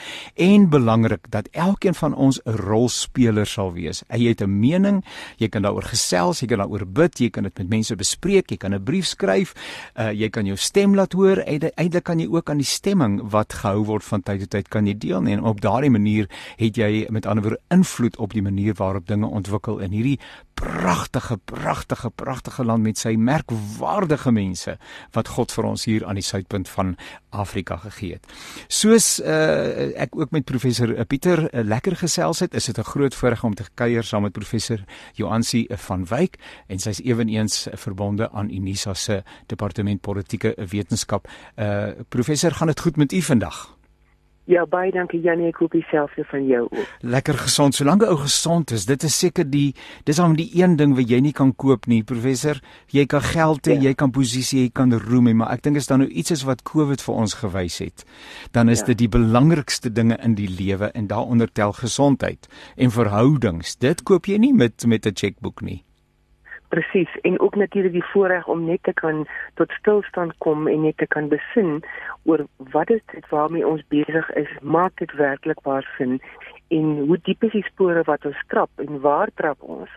en 0.47 0.69
belangrik 0.71 1.29
dat 1.33 1.49
elkeen 1.53 1.95
van 1.95 2.15
ons 2.15 2.39
'n 2.45 2.57
rolspeler 2.67 3.47
sal 3.47 3.73
wees. 3.73 4.03
Hy 4.09 4.27
het 4.27 4.41
'n 4.41 4.59
mening, 4.59 5.03
jy 5.37 5.49
kan 5.49 5.61
daaroor 5.61 5.83
gesels, 5.83 6.39
jy 6.39 6.47
kan 6.47 6.59
daaroor 6.59 6.85
bid, 6.85 7.19
jy 7.19 7.29
kan 7.29 7.43
dit 7.43 7.57
met 7.57 7.69
mense 7.69 7.95
bespreek, 7.95 8.49
jy 8.51 8.57
kan 8.57 8.73
'n 8.73 8.83
brief 8.83 9.05
skryf, 9.05 9.53
uh, 9.95 10.11
jy 10.11 10.29
kan 10.29 10.45
jou 10.45 10.57
stem 10.57 10.95
laat 10.95 11.13
hoor. 11.13 11.43
Uiteindelik 11.45 12.03
kan 12.03 12.19
jy 12.19 12.27
ook 12.27 12.49
aan 12.49 12.57
die 12.57 12.65
stemming 12.65 13.21
wat 13.29 13.53
gehou 13.53 13.85
word 13.85 14.03
van 14.03 14.21
tyd 14.21 14.39
tot 14.39 14.49
tyd 14.49 14.67
kan 14.67 14.87
jy 14.87 14.97
deelneem. 14.97 15.43
Op 15.43 15.61
daardie 15.61 15.89
manier 15.89 16.29
het 16.57 16.75
jy 16.75 17.07
met 17.09 17.25
ander 17.25 17.43
woorde 17.43 17.61
invloed 17.85 18.17
op 18.17 18.33
die 18.33 18.41
manier 18.41 18.73
waarop 18.73 19.07
dinge 19.07 19.27
ontwikkel 19.27 19.79
in 19.79 19.93
hierdie 19.93 20.19
pragtige 20.55 21.37
pragtige 21.37 22.09
pragtige 22.09 22.63
land 22.65 22.83
met 22.83 22.97
sy 22.97 23.13
merkwaardige 23.19 24.31
mense 24.31 24.77
wat 25.13 25.29
God 25.35 25.53
vir 25.53 25.67
ons 25.69 25.85
hier 25.85 26.05
aan 26.07 26.17
die 26.17 26.25
suidpunt 26.25 26.69
van 26.71 26.95
Afrika 27.35 27.77
gegee 27.83 28.15
het. 28.15 28.25
Soos 28.71 29.19
uh, 29.19 29.91
ek 30.01 30.15
ook 30.15 30.31
met 30.31 30.47
professor 30.47 30.93
uh, 30.95 31.03
Pieter 31.07 31.43
uh, 31.45 31.63
lekker 31.67 31.97
gesels 31.99 32.41
het, 32.45 32.55
is 32.55 32.71
dit 32.71 32.79
'n 32.79 32.87
groot 32.87 33.15
voorreg 33.15 33.43
om 33.43 33.55
te 33.55 33.67
kuier 33.73 34.03
saam 34.03 34.23
met 34.23 34.31
professor 34.33 34.79
Joansi 35.13 35.67
van 35.69 36.05
Wyk 36.05 36.39
en 36.67 36.79
sy's 36.79 37.03
eweneens 37.03 37.67
verbonde 37.73 38.31
aan 38.31 38.49
Unisa 38.49 38.93
se 38.93 39.23
departement 39.47 40.01
politieke 40.01 40.55
wetenskap. 40.69 41.27
Uh 41.55 41.91
professor, 42.09 42.51
gaan 42.51 42.67
dit 42.67 42.79
goed 42.79 42.95
met 42.97 43.11
u 43.11 43.21
vandag? 43.21 43.74
Ja, 44.45 44.61
baie 44.69 44.91
dankie 44.93 45.17
Janie, 45.25 45.47
ek 45.49 45.57
hoop 45.63 45.73
dieselfde 45.73 46.21
van 46.29 46.43
jou 46.45 46.61
ook. 46.67 46.89
Lekker 47.01 47.37
gesond. 47.47 47.73
Solank 47.73 48.03
ou 48.05 48.17
gesond 48.21 48.69
is, 48.75 48.83
dit 48.85 49.03
is 49.07 49.15
seker 49.17 49.47
die 49.49 49.71
dis 50.05 50.19
al 50.21 50.35
die 50.37 50.51
een 50.53 50.75
ding 50.77 50.93
wat 50.97 51.09
jy 51.09 51.17
nie 51.25 51.33
kan 51.33 51.55
koop 51.57 51.87
nie, 51.89 52.03
professor. 52.05 52.59
Jy 52.93 53.07
kan 53.09 53.25
geld 53.25 53.65
hê, 53.65 53.79
ja. 53.79 53.87
jy 53.89 53.95
kan 53.97 54.13
posisie, 54.13 54.67
jy 54.67 54.73
kan 54.75 54.93
roem 55.07 55.31
hê, 55.31 55.33
maar 55.41 55.55
ek 55.55 55.65
dink 55.65 55.81
as 55.81 55.89
daar 55.89 56.03
nou 56.03 56.09
iets 56.09 56.35
is 56.35 56.45
wat 56.45 56.61
COVID 56.69 57.01
vir 57.01 57.17
ons 57.25 57.33
gewys 57.41 57.79
het, 57.81 58.05
dan 58.53 58.69
is 58.69 58.85
ja. 58.85 58.91
dit 58.91 59.01
die 59.05 59.11
belangrikste 59.17 59.89
dinge 59.89 60.19
in 60.21 60.37
die 60.37 60.51
lewe 60.51 60.91
en 60.93 61.09
daaronder 61.09 61.49
tel 61.49 61.73
gesondheid 61.73 62.45
en 62.77 62.93
verhoudings. 62.93 63.79
Dit 63.81 64.05
koop 64.05 64.29
jy 64.29 64.37
nie 64.37 64.53
met 64.53 64.85
met 64.85 65.07
'n 65.09 65.17
chequeboek 65.17 65.61
nie. 65.61 65.84
Presies 66.69 67.11
en 67.21 67.39
ook 67.39 67.55
natuurlik 67.55 67.91
die 67.91 68.09
voorreg 68.11 68.47
om 68.47 68.65
net 68.65 68.83
te 68.83 68.93
kan 68.93 69.27
tot 69.53 69.71
stilstand 69.71 70.33
kom 70.37 70.67
en 70.67 70.81
net 70.81 70.97
te 70.97 71.07
kan 71.07 71.29
besin 71.29 71.83
oor 72.23 72.45
wat 72.57 72.89
is 72.89 73.01
dit 73.13 73.29
waarmee 73.29 73.67
ons 73.67 73.83
besig 73.87 74.31
is. 74.33 74.51
Maak 74.61 74.97
dit 74.97 75.11
werklik 75.13 75.59
waar 75.63 75.87
sin? 75.97 76.21
En 76.67 76.97
hoe 77.07 77.19
diep 77.23 77.43
is 77.43 77.51
die 77.51 77.67
spore 77.69 78.03
wat 78.03 78.25
ons 78.25 78.43
trap 78.47 78.69
en 78.75 78.99
waar 79.01 79.29
trap 79.35 79.61
ons 79.61 79.89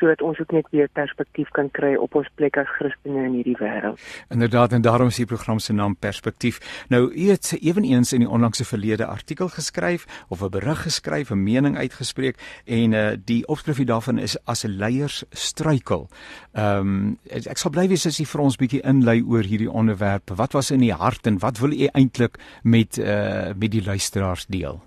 sodat 0.00 0.22
ons 0.24 0.40
ook 0.40 0.52
net 0.56 0.66
weer 0.74 0.88
perspektief 0.96 1.48
kan 1.56 1.70
kry 1.76 1.94
op 2.00 2.14
ons 2.18 2.28
plek 2.40 2.56
as 2.60 2.68
Christene 2.78 3.26
in 3.28 3.36
hierdie 3.38 3.56
wêreld. 3.60 4.00
Inderdaad 4.32 4.72
en 4.72 4.82
daarom 4.82 5.12
is 5.12 5.20
die 5.20 5.28
program 5.28 5.58
se 5.58 5.76
naam 5.76 5.96
Perspektief. 6.00 6.60
Nou 6.88 7.02
u 7.12 7.28
het 7.28 7.52
eweneens 7.60 8.12
in 8.16 8.24
die 8.24 8.28
onlangse 8.28 8.64
verlede 8.64 9.06
artikel 9.06 9.48
geskryf 9.48 10.06
of 10.28 10.42
'n 10.42 10.50
berig 10.50 10.82
geskryf, 10.82 11.30
'n 11.30 11.42
mening 11.42 11.76
uitgespreek 11.76 12.36
en 12.64 12.92
uh, 12.92 13.10
die 13.24 13.46
opskrif 13.46 13.84
daarvan 13.84 14.18
is 14.18 14.36
as 14.44 14.64
'n 14.64 14.76
leiers 14.76 15.24
struikel. 15.30 16.08
Ehm 16.52 16.78
um, 16.78 17.18
ek 17.24 17.58
sal 17.58 17.70
bly 17.70 17.88
wees 17.88 18.06
as 18.06 18.20
u 18.20 18.24
vir 18.24 18.40
ons 18.40 18.56
bietjie 18.56 18.82
inlei 18.82 19.22
oor 19.22 19.42
hierdie 19.42 19.70
onderwerp. 19.70 20.30
Wat 20.36 20.52
was 20.52 20.70
in 20.70 20.80
die 20.80 20.92
hart 20.92 21.26
en 21.26 21.38
wat 21.38 21.58
wil 21.58 21.72
u 21.72 21.88
eintlik 21.92 22.38
met 22.62 22.98
uh, 22.98 23.52
met 23.56 23.70
die 23.70 23.84
luisteraars 23.84 24.46
deel? 24.46 24.80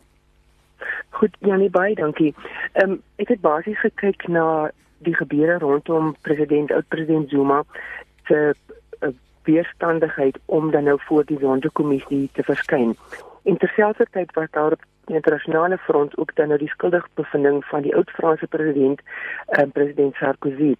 Goed, 1.10 1.36
Janie, 1.39 1.69
baie 1.69 1.95
dankie. 1.95 2.34
Ehm 2.73 2.91
um, 2.91 3.02
ek 3.15 3.28
het 3.28 3.41
basies 3.41 3.80
gekyk 3.80 4.28
na 4.28 4.71
die 5.04 5.16
gebeure 5.16 5.58
rondom 5.60 6.16
president 6.22 6.72
oud-president 6.72 7.30
Zuma 7.30 7.63
se 8.28 8.54
uh, 8.54 9.10
weerstandigheid 9.44 10.39
om 10.46 10.72
dan 10.72 10.84
nou 10.84 10.98
voor 11.02 11.26
die 11.26 11.39
Sonderkommissie 11.39 12.30
te 12.34 12.44
verskyn. 12.44 12.96
En 13.44 13.58
terselfdertyd 13.58 14.34
was 14.34 14.48
daar 14.52 14.72
op 14.72 14.84
die 15.06 15.16
internasionale 15.16 15.78
front 15.78 16.18
ook 16.18 16.36
dan 16.36 16.48
nou 16.48 16.60
die 16.60 16.70
skuldigbevinding 16.70 17.66
van 17.66 17.82
die 17.82 17.96
oud-Franse 17.96 18.48
president, 18.48 19.02
uh, 19.50 19.64
president 19.74 20.16
Sarkozy. 20.16 20.76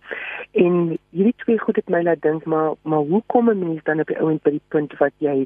En 0.52 0.98
hierdie 1.10 1.36
twee 1.38 1.60
goed 1.60 1.76
het 1.76 1.90
my 1.90 2.02
laat 2.04 2.22
dink 2.22 2.46
maar 2.46 2.72
maar 2.82 3.00
hoe 3.12 3.24
kom 3.26 3.50
'n 3.50 3.60
mens 3.60 3.84
dan 3.84 4.00
op 4.00 4.08
die 4.08 4.20
ouend 4.20 4.42
by 4.44 4.50
die 4.50 4.68
punt 4.68 4.98
wat 4.98 5.12
jy 5.18 5.46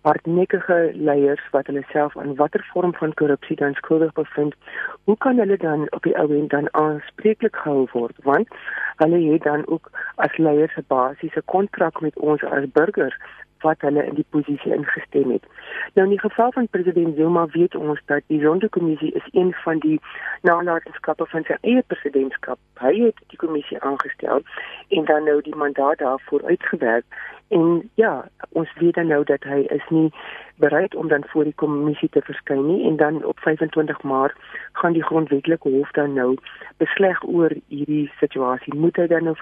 hardnekkige 0.00 0.90
leiers 0.94 1.48
wat 1.50 1.66
hulle 1.66 1.84
self 1.90 2.16
aan 2.16 2.34
watter 2.34 2.68
vorm 2.72 2.94
van 2.94 3.14
korrupsie 3.14 3.56
dan 3.56 3.74
skuldig 3.74 4.12
bevind, 4.12 4.54
hoe 5.04 5.16
kan 5.16 5.38
hulle 5.38 5.56
dan 5.56 5.86
op 5.90 6.02
die 6.02 6.16
ou 6.18 6.34
end 6.38 6.50
dan 6.50 6.68
aanspreeklik 6.74 7.56
gehou 7.56 7.88
word? 7.92 8.16
Want 8.22 8.48
hulle 8.96 9.32
het 9.32 9.42
dan 9.42 9.66
ook 9.66 9.90
as 10.14 10.36
leiers 10.36 10.76
'n 10.76 10.84
basiese 10.86 11.42
kontrak 11.44 12.00
met 12.00 12.18
ons 12.18 12.44
as 12.44 12.72
burgers 12.72 13.16
wat 13.62 13.80
hulle 13.80 14.04
in 14.06 14.14
die 14.14 14.26
posisie 14.30 14.74
ingestem 14.74 15.30
het. 15.30 15.46
Nou 15.94 16.06
in 16.06 16.14
die 16.14 16.20
geval 16.20 16.52
van 16.52 16.68
president 16.68 17.16
Zuma 17.16 17.46
weet 17.52 17.74
ons 17.74 18.00
dat 18.06 18.22
die 18.26 18.40
Zondo-kommissie 18.40 19.12
is 19.12 19.28
een 19.32 19.54
van 19.64 19.78
die 19.78 20.00
nalatenskappe 20.42 21.26
van 21.26 21.44
sy 21.48 21.56
eie 21.60 21.82
presidentskap. 21.86 22.58
Hy 22.82 22.94
het 23.00 23.24
die 23.32 23.40
kommissie 23.40 23.80
aangestel 23.80 24.44
en 24.88 25.04
dan 25.04 25.24
nou 25.24 25.40
die 25.42 25.56
mandaat 25.56 25.98
daarvoor 25.98 26.44
uitgewerk 26.44 27.04
en 27.48 27.90
ja, 27.94 28.28
ons 28.48 28.74
weet 28.74 28.94
dan 28.94 29.06
nou 29.06 29.24
dat 29.24 29.42
hy 29.42 29.64
is 29.72 29.84
nie 29.88 30.12
bereid 30.56 30.94
om 30.94 31.08
dan 31.08 31.24
voor 31.26 31.44
die 31.44 31.54
kommissie 31.54 32.08
te 32.12 32.20
verskyn 32.22 32.66
nie 32.66 32.86
en 32.88 32.96
dan 32.96 33.24
op 33.24 33.38
25 33.38 34.02
Maart 34.02 34.36
gaan 34.72 34.92
die 34.92 35.04
grondwetlike 35.04 35.68
hof 35.68 35.90
dan 35.90 36.12
nou 36.12 36.34
besleg 36.76 37.22
oor 37.24 37.54
hierdie 37.68 38.10
situasie. 38.18 38.74
Moet 38.74 38.96
hy 38.96 39.06
dan 39.06 39.24
nou 39.24 39.36